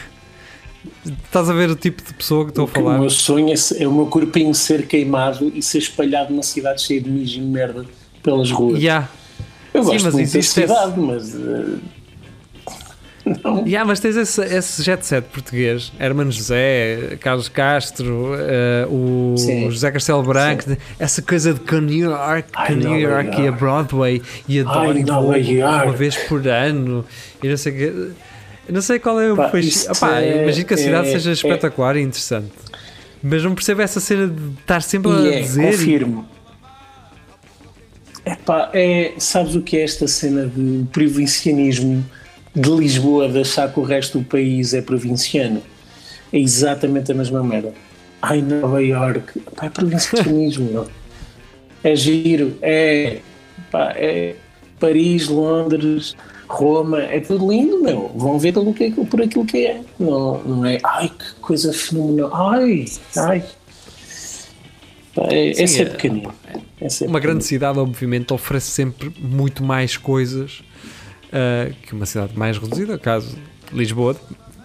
Estás 1.06 1.50
a 1.50 1.54
ver 1.54 1.70
o 1.70 1.76
tipo 1.76 2.02
de 2.04 2.14
pessoa 2.14 2.46
que 2.46 2.52
estou 2.52 2.64
a 2.64 2.66
O 2.66 2.68
falar? 2.72 3.00
meu 3.00 3.10
sonho 3.10 3.50
é, 3.50 3.84
é 3.84 3.88
o 3.88 3.92
meu 3.94 4.06
corpinho 4.08 4.54
ser 4.54 4.88
queimado 4.88 5.52
e 5.54 5.62
ser 5.62 5.80
espalhado 5.80 6.32
numa 6.32 6.44
cidade 6.44 6.82
cheia 6.82 7.02
de 7.02 7.10
mijo 7.10 7.40
e 7.40 7.42
merda 7.42 7.86
pelas 8.24 8.52
ruas. 8.52 8.80
Yeah. 8.82 9.10
Eu 9.74 9.84
Sim, 9.84 9.90
gosto 9.92 10.06
mas 10.06 10.14
muito 10.14 10.32
da 10.32 10.38
existe 10.40 10.60
esse- 10.62 10.68
cidade, 10.74 11.00
mas. 11.00 11.36
eh, 11.36 11.78
Não. 13.44 13.66
Yeah, 13.66 13.84
mas 13.86 14.00
tens 14.00 14.16
esse, 14.16 14.42
esse 14.44 14.84
jet 14.84 15.06
set 15.06 15.26
português, 15.28 15.92
Hermano 16.00 16.32
José, 16.32 17.18
Carlos 17.20 17.50
Castro, 17.50 18.32
eh, 18.38 18.86
o 18.90 19.36
Sim. 19.38 19.70
José 19.70 19.92
Castelo 19.92 20.24
Branco, 20.24 20.64
essa 21.00 21.22
coisa 21.22 21.54
de 21.54 21.60
que 21.60 21.76
a 21.76 21.82
New 21.82 22.12
York, 22.12 22.50
que 22.52 22.72
a 22.74 22.76
New 22.76 23.00
York 23.00 23.42
e 23.42 23.48
a. 23.48 23.52
Broadway 23.52 24.22
e 24.48 24.58
e 24.58 24.64
vou 24.64 25.36
York. 25.36 25.88
uma 25.88 25.94
vez 25.94 26.16
por 26.16 26.48
ano 26.48 27.06
e 27.44 27.48
não 27.50 27.58
sei. 27.58 27.90
Eu 28.68 28.74
não 28.74 28.82
sei 28.82 29.00
qual 29.00 29.20
é 29.22 29.32
o 29.32 29.36
Pá, 29.36 29.52
Opá, 29.92 30.20
é- 30.20 30.44
imagino 30.44 30.66
que 30.68 30.74
a 30.74 30.78
cidade 30.78 31.08
é- 31.08 31.12
seja 31.14 31.30
é- 31.30 31.34
espetacular 31.34 31.96
e 31.96 32.02
interessante, 32.02 32.52
mas 33.24 33.44
não 33.44 33.56
percebo 33.56 33.82
essa 33.82 34.00
cena 34.00 34.28
de 34.28 34.60
estar 34.60 34.82
sempre 34.82 35.12
a 35.12 35.16
E 35.16 35.34
é, 35.36 35.40
dizer. 35.42 35.72
confirmo. 35.72 36.26
Epá, 38.26 38.70
é, 38.74 39.14
sabes 39.18 39.56
o 39.56 39.62
que 39.62 39.78
é 39.78 39.84
esta 39.84 40.06
cena 40.08 40.46
de 40.54 40.86
provincianismo 40.92 42.06
de 42.60 42.70
Lisboa, 42.72 43.30
de 43.30 43.40
achar 43.42 43.72
que 43.72 43.80
o 43.80 43.84
resto 43.84 44.20
do 44.20 44.26
país 44.26 44.74
é 44.74 44.82
provinciano? 44.82 45.62
É 46.34 46.40
exatamente 46.40 47.12
a 47.12 47.16
mesma 47.16 47.44
merda. 47.44 47.74
Ai, 48.22 48.42
Nova 48.42 48.82
York, 48.82 49.40
pá, 49.56 49.68
é 49.68 49.70
provincianismo, 49.70 50.66
meu. 50.72 50.88
É 51.84 51.96
giro, 51.96 52.58
é, 52.62 53.20
pá, 53.72 53.94
é 53.96 54.36
Paris, 54.80 55.28
Londres, 55.28 56.16
Roma, 56.48 57.02
é 57.04 57.20
tudo 57.20 57.50
lindo, 57.52 57.82
meu. 57.82 58.12
Vão 58.16 58.40
ver 58.40 58.54
pelo 58.54 58.74
que, 58.74 58.90
por 58.92 59.22
aquilo 59.22 59.46
que 59.46 59.66
é. 59.68 59.82
Não, 60.00 60.44
não 60.44 60.66
é, 60.66 60.80
ai, 60.84 61.10
que 61.10 61.36
coisa 61.42 61.72
fenomenal. 61.72 62.32
Ai, 62.34 62.86
ai. 63.16 63.44
Pá, 65.14 65.24
é, 65.32 65.68
Sim, 65.68 65.80
é 65.80 65.82
é- 65.84 65.86
pequenino. 65.86 66.34
Esse 66.82 67.06
é 67.06 67.08
Uma 67.08 67.20
grande 67.20 67.40
pequenino. 67.44 67.66
cidade, 67.66 67.80
obviamente, 67.80 68.34
oferece 68.34 68.72
sempre 68.72 69.12
muito 69.20 69.64
mais 69.64 69.96
coisas 69.98 70.62
ah, 71.32 71.70
que 71.84 71.94
uma 71.94 72.06
cidade 72.06 72.38
mais 72.38 72.58
reduzida, 72.58 72.98
caso 72.98 73.38
Lisboa, 73.72 74.16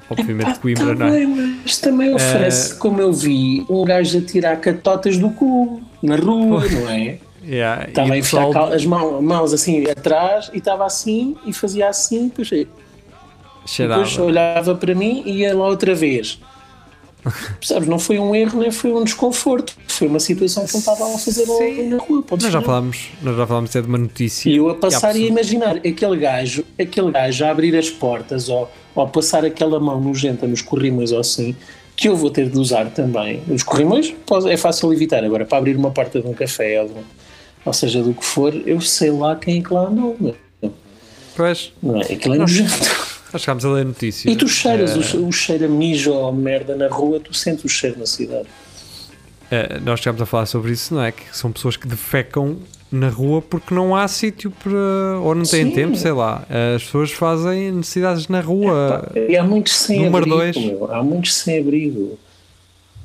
obviamente 0.09 0.51
Ah, 0.51 0.59
Coimbra, 0.59 0.95
não 0.95 1.07
é? 1.07 1.11
também, 1.11 1.27
mas 1.65 1.79
também 1.79 2.15
oferece, 2.15 2.75
como 2.77 3.01
eu 3.01 3.13
vi, 3.13 3.65
um 3.69 3.85
gajo 3.85 4.19
a 4.19 4.21
tirar 4.23 4.57
catotas 4.57 5.17
do 5.19 5.31
cu 5.31 5.83
na 6.03 6.17
rua, 6.17 6.65
não 6.69 6.89
é? 6.91 7.19
Yeah, 7.45 7.89
Estava 7.89 8.09
a 8.13 8.17
pessoal 8.17 8.53
cal- 8.53 8.73
as 8.73 8.85
mãos, 8.87 9.21
mãos 9.21 9.53
assim 9.53 9.85
atrás 9.91 10.49
e 10.55 10.59
estava 10.59 10.87
assim 10.87 11.37
e 11.45 11.53
fazia 11.53 11.89
assim, 11.89 12.29
depois, 12.29 12.49
depois 12.49 14.19
olhava 14.19 14.75
para 14.77 14.95
mim 14.95 15.23
e 15.27 15.39
ia 15.39 15.53
lá 15.57 15.67
outra 15.67 15.93
vez. 15.95 16.41
Sabes, 17.61 17.89
não 17.89 17.99
foi 18.01 18.19
um 18.19 18.35
erro 18.35 18.59
nem 18.61 18.71
foi 18.73 18.93
um 18.93 19.05
desconforto, 19.05 19.77
foi 19.87 20.09
uma 20.09 20.19
situação 20.19 20.65
que 20.67 20.73
ele 20.73 20.79
estava 20.79 21.05
a 21.15 21.19
fazer 21.19 21.47
Sim. 21.47 21.89
na 21.91 21.99
rua. 21.99 22.23
podes 22.23 22.45
Nós 22.45 22.53
já 22.53 22.61
falámos, 22.61 23.09
nós 23.23 23.37
já 23.37 23.47
falámos 23.47 23.71
até 23.71 23.81
de 23.83 23.87
uma 23.89 23.99
notícia. 23.99 24.51
E 24.51 24.57
eu 24.57 24.69
a 24.69 24.75
passar 24.75 25.15
e 25.15 25.25
a 25.25 25.27
imaginar 25.29 25.77
aquele 25.77 26.17
gajo, 26.17 26.65
aquele 26.81 27.13
gajo 27.13 27.45
a 27.45 27.51
abrir 27.51 27.77
as 27.77 27.89
portas 27.89 28.49
ou, 28.49 28.69
ou 28.95 29.05
a 29.05 29.07
passar 29.07 29.45
aquela 29.45 29.79
mão 29.79 30.01
nojenta 30.01 30.47
nos 30.49 30.63
corrimões 30.63 31.13
ou 31.13 31.21
assim, 31.21 31.55
que 31.95 32.09
eu 32.09 32.17
vou 32.17 32.31
ter 32.31 32.49
de 32.51 32.59
usar 32.59 32.87
também. 32.91 33.41
Os 33.49 33.63
corrimões 33.63 34.13
é 34.51 34.57
fácil 34.57 34.93
evitar. 34.93 35.23
Agora, 35.25 35.45
para 35.45 35.59
abrir 35.59 35.77
uma 35.77 35.91
porta 35.93 36.21
de 36.21 36.27
um 36.27 36.33
café 36.35 36.81
ou, 36.83 36.89
de 36.89 36.95
um- 36.95 37.05
ou 37.65 37.73
seja, 37.73 38.03
do 38.03 38.13
que 38.15 38.25
for, 38.25 38.53
eu 38.67 38.81
sei 38.81 39.11
lá 39.13 39.37
quem 39.37 39.61
é 39.61 39.63
que 39.63 39.73
lá 39.73 39.87
andou. 39.87 40.17
Pois, 41.37 41.73
Não 41.83 42.01
é? 42.01 42.13
Aquilo 42.13 42.35
é 42.35 42.39
nojento. 42.39 43.12
Nós 43.33 43.43
chegámos 43.43 43.65
a 43.65 43.69
ler 43.71 43.81
a 43.83 43.85
notícia. 43.85 44.31
E 44.31 44.37
tu 44.37 44.47
cheiras 44.49 44.91
Eh, 45.15 45.17
o, 45.17 45.29
o 45.29 45.33
cheiro 45.33 45.65
a 45.65 45.69
mijo 45.69 46.13
ou 46.13 46.33
merda 46.33 46.77
na 46.77 46.89
rua, 46.89 47.19
tu 47.21 47.33
sentes 47.35 47.65
o 47.65 47.69
cheiro 47.69 47.99
na 47.99 48.07
cidade. 48.07 48.47
eh, 49.51 49.81
nós 49.85 50.01
chegámos 50.01 50.21
a 50.23 50.27
falar 50.27 50.47
sobre 50.47 50.73
isso, 50.73 50.95
não 50.95 51.03
é? 51.03 51.13
Que 51.13 51.25
são 51.33 51.51
pessoas 51.53 51.77
que 51.77 51.87
defecam 51.87 52.57
na 52.91 53.09
rua 53.09 53.41
porque 53.41 53.73
não 53.75 53.97
há 53.97 54.07
sítio 54.07 54.51
para. 54.51 55.19
ou 55.23 55.35
não 55.35 55.45
têm 55.45 55.67
Sim. 55.67 55.71
tempo, 55.75 55.97
sei 55.97 56.13
lá. 56.13 56.45
As 56.77 56.83
pessoas 56.85 57.11
fazem 57.11 57.73
necessidades 57.73 58.29
na 58.29 58.41
rua. 58.43 59.09
Pá, 59.15 59.19
e 59.21 59.35
há 59.37 59.43
muitos 59.43 59.73
sem 59.75 59.99
número 60.05 60.35
abrigo. 60.35 60.61
dois. 60.79 60.91
Há 60.91 61.03
muitos 61.03 61.35
sem 61.35 61.59
abrigo. 61.59 62.19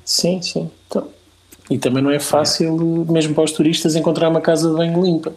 Sim, 0.03 0.41
sim. 0.41 0.69
Então, 0.87 1.07
e 1.69 1.77
também 1.77 2.01
não 2.03 2.11
é 2.11 2.19
fácil, 2.19 3.05
mesmo 3.09 3.33
para 3.33 3.43
os 3.45 3.51
turistas, 3.53 3.95
encontrar 3.95 4.27
uma 4.29 4.41
casa 4.41 4.69
de 4.69 4.75
banho 4.75 5.01
limpa. 5.01 5.33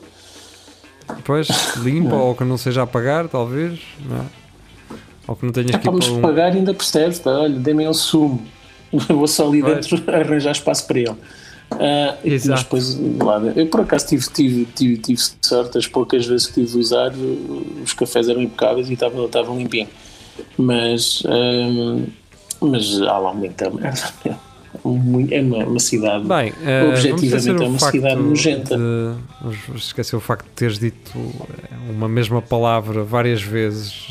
Depois 1.17 1.49
limpa 1.83 2.15
ou 2.17 2.35
que 2.35 2.43
não 2.45 2.57
seja 2.59 2.83
a 2.83 2.87
pagar, 2.87 3.29
talvez. 3.29 3.79
Não 4.09 4.17
é? 4.19 4.25
Ou 5.31 5.37
que 5.37 5.45
não 5.47 5.53
tenhas 5.53 5.71
É 5.71 5.79
que 5.79 5.79
ir 5.79 5.91
para 5.91 5.93
nos 5.93 6.09
um. 6.09 6.21
pagar 6.21 6.53
ainda 6.53 6.75
percebes, 6.75 7.21
tá? 7.21 7.31
olha, 7.31 7.59
dê-me 7.59 7.89
um 7.89 7.95
sumo. 7.95 8.43
Vou 9.09 9.27
só 9.29 9.47
ali 9.49 9.63
Pois. 9.63 9.87
dentro 9.87 10.03
arranjar 10.13 10.51
espaço 10.53 10.87
para 10.87 10.99
ele. 10.99 11.15
Ah, 11.71 12.17
e- 12.25 12.31
mas 12.31 12.45
Exato. 12.45 12.63
depois, 12.65 12.99
lá, 13.23 13.41
eu 13.55 13.67
por 13.69 13.81
acaso 13.83 14.09
tive, 14.09 14.27
tive, 14.31 14.65
tive, 14.75 14.97
tive 14.99 15.21
sorte, 15.41 15.79
as 15.79 15.87
poucas 15.87 16.27
vezes 16.27 16.49
que 16.49 16.55
tive 16.55 16.67
de 16.73 16.79
usar, 16.79 17.13
os 17.85 17.93
cafés 17.93 18.29
eram 18.29 18.43
impecáveis 18.43 18.91
e 18.91 18.95
estavam, 18.95 19.25
estavam 19.27 19.57
limpinhos. 19.57 19.89
Mas, 20.59 21.23
ah, 21.27 22.03
mas 22.61 23.01
há 23.03 23.19
lá 23.19 23.33
muita 23.33 23.71
merda. 23.71 24.03
É 25.31 25.41
uma, 25.41 25.65
uma 25.65 25.81
cidade. 25.81 26.25
Bem, 26.27 26.53
eh, 26.65 26.85
Objetivamente 26.89 27.63
é 27.63 27.67
uma 27.67 27.79
cidade 27.79 28.21
nojenta. 28.21 28.77
de- 28.77 29.77
esquecer 29.77 30.15
o 30.17 30.21
facto 30.21 30.45
de 30.45 30.53
teres 30.53 30.79
dito 30.79 31.13
eh, 31.17 31.91
uma 31.91 32.09
mesma 32.09 32.41
palavra 32.41 33.03
várias 33.03 33.43
vezes 33.43 34.07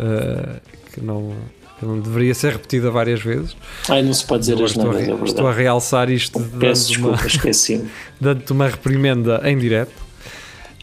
eh, 0.00 0.60
que, 0.92 1.00
não, 1.00 1.32
que 1.80 1.86
não 1.86 1.98
deveria 1.98 2.34
ser 2.34 2.52
repetida 2.52 2.90
várias 2.90 3.22
vezes. 3.22 3.56
Ai, 3.88 4.02
não 4.02 4.12
se 4.12 4.24
pode 4.26 4.40
dizer 4.40 4.62
as 4.62 4.76
neiras, 4.76 5.08
é 5.08 5.24
estou 5.24 5.46
a 5.48 5.52
realçar 5.52 6.10
isto 6.10 6.38
Peço 6.60 6.92
dando 7.00 7.08
uma, 7.08 7.18
dando-te 8.20 8.52
uma 8.52 8.68
reprimenda 8.68 9.40
em 9.44 9.56
direto. 9.56 9.92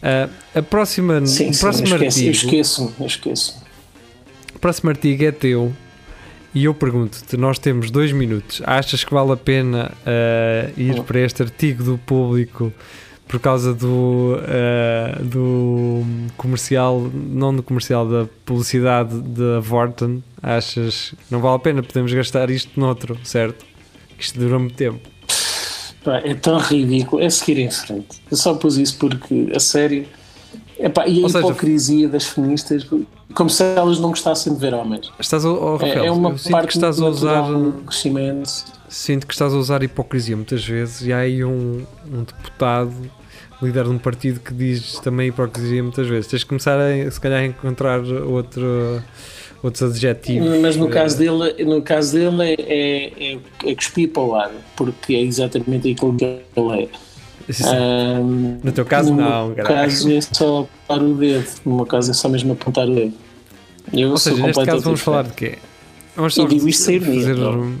Eh, 0.02 0.28
a 0.56 0.62
próxima, 0.62 1.24
Sim, 1.24 1.50
o 1.50 1.54
sim, 1.54 1.60
próximo 1.60 1.88
eu 1.88 1.94
esqueço, 1.96 2.18
eu 2.20 2.28
artigo, 2.30 2.30
esqueço-me, 2.46 2.90
eu 2.98 3.06
esqueço. 3.06 3.62
o 4.56 4.58
próximo 4.58 4.90
artigo 4.90 5.24
é 5.24 5.30
teu 5.30 5.72
e 6.54 6.64
eu 6.64 6.74
pergunto-te: 6.74 7.36
nós 7.36 7.58
temos 7.58 7.90
dois 7.90 8.12
minutos. 8.12 8.60
Achas 8.64 9.04
que 9.04 9.12
vale 9.12 9.32
a 9.32 9.36
pena 9.36 9.92
eh, 10.06 10.70
ir 10.76 10.98
Oh. 10.98 11.04
para 11.04 11.20
este 11.20 11.42
artigo 11.42 11.82
do 11.84 11.98
público 11.98 12.72
por 13.28 13.38
causa 13.38 13.72
do, 13.72 14.36
eh, 14.48 15.18
do 15.22 16.02
comercial, 16.36 17.00
não 17.14 17.54
do 17.54 17.62
comercial, 17.62 18.08
da 18.08 18.26
publicidade 18.44 19.14
da 19.20 19.60
Vorten? 19.60 20.22
Achas 20.42 21.10
que 21.16 21.32
não 21.32 21.40
vale 21.40 21.56
a 21.56 21.58
pena? 21.60 21.82
Podemos 21.82 22.12
gastar 22.12 22.50
isto 22.50 22.78
noutro, 22.78 23.16
certo? 23.22 23.64
Que 24.18 24.24
isto 24.24 24.38
dura 24.38 24.58
muito 24.58 24.74
tempo. 24.74 25.08
Pá, 26.02 26.16
é 26.24 26.34
tão 26.34 26.58
ridículo, 26.58 27.22
é 27.22 27.28
seguir 27.30 27.58
em 27.60 27.70
frente. 27.70 28.20
Eu 28.30 28.36
só 28.36 28.54
pus 28.54 28.76
isso 28.78 28.96
porque, 28.98 29.52
a 29.54 29.60
sério, 29.60 30.06
epá, 30.86 31.06
e 31.06 31.20
a 31.20 31.22
Ou 31.24 31.28
seja, 31.28 31.46
hipocrisia 31.46 32.08
das 32.08 32.24
feministas, 32.24 32.86
como 33.34 33.48
se 33.50 33.62
elas 33.62 33.98
não 33.98 34.10
gostassem 34.10 34.54
de 34.54 34.58
ver 34.60 34.74
homens. 34.74 35.10
Estás 35.18 35.44
a, 35.44 35.50
oh, 35.50 35.76
É, 35.76 35.86
Rafael, 35.86 36.04
é 36.04 36.10
uma 36.10 36.34
parte 36.50 36.66
que 36.68 36.72
estás 36.74 37.00
a 37.00 37.06
usar. 37.06 37.44
crescimento. 37.86 38.64
Sinto 38.88 39.26
que 39.26 39.32
estás 39.32 39.54
a 39.54 39.56
usar 39.56 39.82
hipocrisia 39.82 40.34
muitas 40.36 40.64
vezes 40.64 41.02
e 41.06 41.12
há 41.12 41.18
aí 41.18 41.44
um, 41.44 41.84
um 42.12 42.24
deputado, 42.24 42.92
líder 43.62 43.84
de 43.84 43.90
um 43.90 43.98
partido 43.98 44.40
que 44.40 44.52
diz 44.52 44.98
também 45.00 45.28
hipocrisia 45.28 45.82
muitas 45.82 46.08
vezes. 46.08 46.26
Tens 46.26 46.40
de 46.40 46.46
começar 46.46 46.76
a, 46.80 47.10
se 47.10 47.20
calhar, 47.20 47.40
a 47.40 47.46
encontrar 47.46 48.00
outro, 48.02 49.00
outros 49.62 49.82
adjetivos. 49.84 50.58
Mas 50.60 50.74
no 50.76 50.88
Eh, 50.88 50.90
caso 50.90 51.18
dele, 51.18 51.64
no 51.64 51.82
caso 51.82 52.12
dele 52.18 52.42
é, 52.42 52.54
é, 52.58 53.34
é, 53.34 53.38
é 53.70 53.74
cuspir 53.76 54.08
para 54.10 54.22
o 54.22 54.30
lado, 54.32 54.54
porque 54.76 55.14
é 55.14 55.20
exatamente 55.20 55.92
aquilo 55.92 56.16
que 56.16 56.24
ele 56.56 56.82
é. 56.84 56.88
Ahm, 57.66 58.58
No 58.62 58.72
teu 58.72 58.84
caso, 58.84 59.10
no 59.14 59.20
não, 59.20 59.54
caralho. 59.54 59.74
caso 59.90 60.10
é 60.12 60.20
só 60.20 60.60
apontar 60.88 61.02
o 61.08 61.14
dedo. 61.14 61.46
No 61.64 61.76
meu 61.76 61.86
caso 61.86 62.10
é 62.10 62.14
só 62.14 62.28
mesmo 62.28 62.52
apontar 62.52 62.88
o 62.88 62.94
dedo. 62.94 63.14
Eu 63.92 64.10
Ou 64.10 64.16
seja, 64.16 64.42
neste 64.46 64.64
caso 64.64 64.82
vamos 64.82 65.00
falar 65.00 65.22
de 65.24 65.32
quê? 65.32 65.58
Vamos 66.16 66.34
só 66.34 66.46
digo 66.46 66.68
isto 66.68 66.84
fazer, 66.84 67.34
não. 67.36 67.72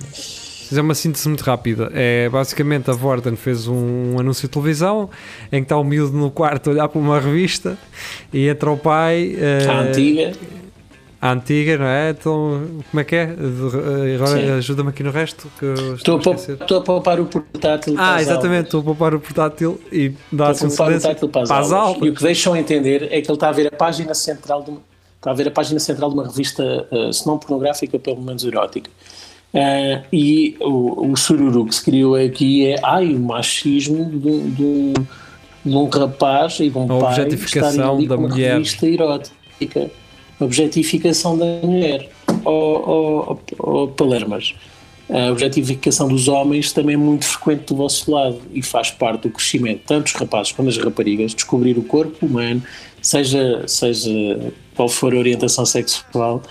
fazer 0.68 0.80
uma 0.80 0.94
síntese 0.94 1.28
muito 1.28 1.42
rápida. 1.42 1.90
É, 1.94 2.28
basicamente 2.28 2.90
a 2.90 2.94
Vorten 2.94 3.36
fez 3.36 3.66
um 3.68 4.18
anúncio 4.18 4.48
de 4.48 4.52
televisão 4.52 5.10
em 5.52 5.56
que 5.60 5.64
está 5.66 5.76
o 5.76 5.84
miúdo 5.84 6.16
no 6.16 6.30
quarto 6.30 6.70
a 6.70 6.72
olhar 6.72 6.88
para 6.88 7.00
uma 7.00 7.20
revista 7.20 7.76
e 8.32 8.48
entra 8.48 8.70
o 8.70 8.76
pai. 8.78 9.34
eh, 9.38 9.66
A 9.68 9.80
antiga. 9.80 10.32
A 11.22 11.32
antiga, 11.32 11.76
não 11.76 11.84
é? 11.84 12.10
Então, 12.10 12.62
como 12.90 13.00
é 13.00 13.04
que 13.04 13.14
é? 13.14 13.26
Sim. 13.26 14.14
Agora 14.14 14.54
ajuda-me 14.56 14.88
aqui 14.88 15.02
no 15.02 15.10
resto. 15.10 15.48
Que 15.58 15.66
Estou 15.96 16.16
a, 16.16 16.34
estou 16.34 16.78
a 16.78 16.80
poupar 16.80 17.20
o 17.20 17.26
portátil 17.26 17.94
para 17.94 18.14
Ah, 18.14 18.22
exatamente, 18.22 18.48
aulas. 18.54 18.64
estou 18.64 18.80
a 18.80 18.84
poupar 18.84 19.14
o 19.14 19.20
portátil 19.20 19.80
e 19.92 20.08
um 20.08 20.12
Estou 20.12 20.46
a 20.46 20.54
poupar 20.54 20.88
o 20.88 20.92
portátil 20.92 21.28
para 21.28 21.42
as 21.42 21.48
para 21.48 21.58
as 21.60 21.72
aulas. 21.72 21.96
E 21.96 21.98
o 21.98 22.02
aulas. 22.04 22.16
que 22.18 22.22
deixam 22.24 22.56
entender 22.56 23.02
é 23.10 23.20
que 23.20 23.30
ele 23.30 23.34
está 23.34 23.50
a 23.50 23.52
ver 23.52 23.66
a 23.66 23.70
página 23.76 24.14
central 24.14 24.62
de 24.62 24.70
uma, 24.70 24.80
está 25.16 25.30
a 25.30 25.34
ver 25.34 25.48
a 25.48 25.50
página 25.50 25.78
central 25.78 26.08
de 26.08 26.14
uma 26.16 26.26
revista, 26.26 26.86
eh, 26.90 27.12
se 27.12 27.26
não 27.26 27.38
pornográfica, 27.38 27.98
pelo 27.98 28.22
menos 28.22 28.42
erótica. 28.42 28.90
Eh, 29.52 30.02
e 30.10 30.56
o, 30.60 31.10
o 31.10 31.16
sururu 31.18 31.66
que 31.66 31.74
se 31.74 31.84
criou 31.84 32.14
aqui 32.14 32.66
é 32.66 32.76
ai, 32.82 33.12
o 33.12 33.20
machismo 33.20 34.06
de, 34.06 34.26
um- 34.26 34.50
de 34.50 34.62
um- 34.64 34.94
de 35.66 35.76
um 35.76 35.86
rapaz 35.90 36.58
e 36.60 36.70
de 36.70 36.78
um 36.78 36.84
A 36.84 36.86
pai 37.00 37.12
objetificação 37.24 38.02
da 38.06 38.16
com 38.16 38.22
uma 38.22 38.28
mulher. 38.30 38.52
revista 38.54 38.86
erótica. 38.86 39.90
Objetificação 40.40 41.36
da 41.38 41.44
mulher. 41.62 42.08
Ou 42.44 43.38
oh, 43.58 43.88
Palermas. 43.88 44.54
A 45.08 45.30
objetificação 45.30 46.08
dos 46.08 46.28
homens 46.28 46.72
também 46.72 46.94
é 46.94 46.98
muito 46.98 47.24
frequente 47.24 47.66
do 47.66 47.76
vosso 47.76 48.10
lado 48.10 48.40
e 48.52 48.62
faz 48.62 48.92
parte 48.92 49.22
do 49.22 49.30
crescimento, 49.30 49.82
tanto 49.84 50.04
dos 50.04 50.12
rapazes 50.12 50.52
como 50.52 50.68
das 50.68 50.78
raparigas, 50.78 51.34
descobrir 51.34 51.76
o 51.76 51.82
corpo 51.82 52.24
humano, 52.24 52.62
seja, 53.02 53.64
seja 53.66 54.08
qual 54.76 54.88
for 54.88 55.12
a 55.12 55.18
orientação 55.18 55.66
sexual, 55.66 56.42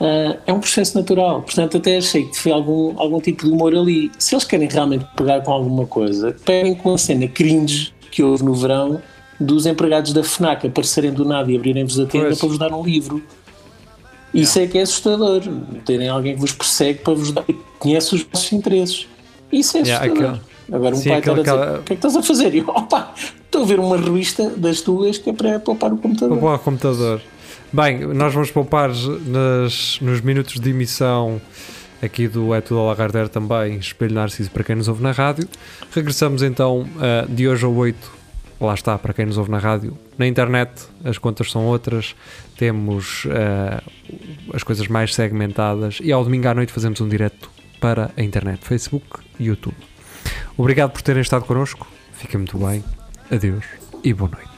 Uh, 0.00 0.32
é 0.46 0.52
um 0.54 0.60
processo 0.60 0.96
natural, 0.96 1.42
portanto 1.42 1.76
até 1.76 1.98
achei 1.98 2.24
que 2.24 2.34
foi 2.34 2.50
algum, 2.50 2.98
algum 2.98 3.20
tipo 3.20 3.44
de 3.44 3.50
humor 3.50 3.74
ali. 3.74 4.10
Se 4.18 4.34
eles 4.34 4.46
querem 4.46 4.66
realmente 4.66 5.04
pegar 5.14 5.42
com 5.42 5.52
alguma 5.52 5.86
coisa, 5.86 6.34
peguem 6.42 6.74
com 6.74 6.94
a 6.94 6.98
cena 6.98 7.28
cringe 7.28 7.92
que 8.10 8.22
houve 8.22 8.42
no 8.42 8.54
verão 8.54 9.02
dos 9.40 9.64
empregados 9.66 10.12
da 10.12 10.22
FNAC 10.22 10.66
aparecerem 10.66 11.12
do 11.12 11.24
nada 11.24 11.50
e 11.50 11.56
abrirem-vos 11.56 11.98
a 11.98 12.06
tenda 12.06 12.26
Pois. 12.26 12.38
para 12.38 12.48
vos 12.48 12.58
dar 12.58 12.72
um 12.72 12.82
livro. 12.84 13.22
Isso 14.32 14.58
é 14.60 14.66
que 14.66 14.78
é 14.78 14.82
assustador. 14.82 15.42
Terem 15.84 16.08
alguém 16.08 16.34
que 16.34 16.40
vos 16.40 16.52
persegue 16.52 17.00
para 17.00 17.14
vos 17.14 17.32
dar. 17.32 17.42
que 17.42 17.56
conhece 17.78 18.14
os 18.14 18.22
vossos 18.22 18.52
interesses. 18.52 19.06
Isso 19.50 19.76
é 19.78 19.80
Yeah, 19.80 20.04
assustador. 20.06 20.30
aquele- 20.34 20.50
Agora 20.72 20.94
um 20.94 20.98
Sim, 20.98 21.08
pai 21.08 21.18
estar 21.18 21.32
a 21.32 21.34
dizer: 21.34 21.50
aquela- 21.50 21.78
o 21.80 21.82
que 21.82 21.92
é 21.92 21.96
que 21.96 22.06
estás 22.06 22.16
a 22.16 22.22
fazer? 22.22 22.54
E 22.54 22.58
eu, 22.58 22.68
opa, 22.68 23.12
estou 23.16 23.62
a 23.62 23.66
ver 23.66 23.80
uma 23.80 23.96
revista 23.96 24.50
das 24.50 24.80
tuas 24.82 25.18
que 25.18 25.30
é 25.30 25.32
para 25.32 25.58
poupar 25.58 25.92
o 25.92 25.96
computador. 25.96 26.38
Vou 26.38 26.48
para 26.50 26.56
o 26.56 26.58
computador. 26.60 27.20
Bem, 27.72 28.00
nós 28.14 28.32
vamos 28.32 28.50
poupar 28.52 28.90
nas, 28.90 29.98
nos 30.00 30.20
minutos 30.20 30.60
de 30.60 30.70
emissão 30.70 31.40
aqui 32.00 32.28
do 32.28 32.54
É 32.54 32.60
Tudo 32.60 32.78
ao 32.80 32.86
Lagardère 32.86 33.28
também, 33.28 33.78
Espelho 33.78 34.14
Narciso 34.14 34.50
para 34.50 34.62
quem 34.62 34.76
nos 34.76 34.86
ouve 34.86 35.02
na 35.02 35.10
rádio. 35.10 35.48
Regressamos 35.92 36.42
então 36.42 36.86
ah, 37.00 37.26
de 37.28 37.48
hoje 37.48 37.64
ao 37.64 37.74
8, 37.74 37.96
lá 38.60 38.74
está, 38.74 38.98
para 38.98 39.12
quem 39.12 39.26
nos 39.26 39.38
ouve 39.38 39.50
na 39.50 39.58
rádio. 39.58 39.96
Na 40.18 40.26
internet 40.26 40.70
as 41.04 41.18
contas 41.18 41.50
são 41.50 41.66
outras, 41.66 42.14
temos 42.56 43.26
ah, 43.30 43.82
as 44.52 44.62
coisas 44.62 44.86
mais 44.88 45.14
segmentadas 45.14 45.98
e 46.02 46.12
ao 46.12 46.22
domingo 46.22 46.48
à 46.48 46.54
noite 46.54 46.72
fazemos 46.72 47.00
um 47.00 47.08
direto 47.08 47.50
para 47.80 48.10
a 48.16 48.22
internet, 48.22 48.64
Facebook 48.64 49.06
e 49.38 49.44
YouTube. 49.44 49.76
Obrigado 50.56 50.90
por 50.90 51.02
terem 51.02 51.22
estado 51.22 51.44
connosco, 51.44 51.86
fiquem 52.12 52.38
muito 52.38 52.58
bem, 52.58 52.84
adeus 53.30 53.64
e 54.04 54.12
boa 54.12 54.30
noite. 54.30 54.49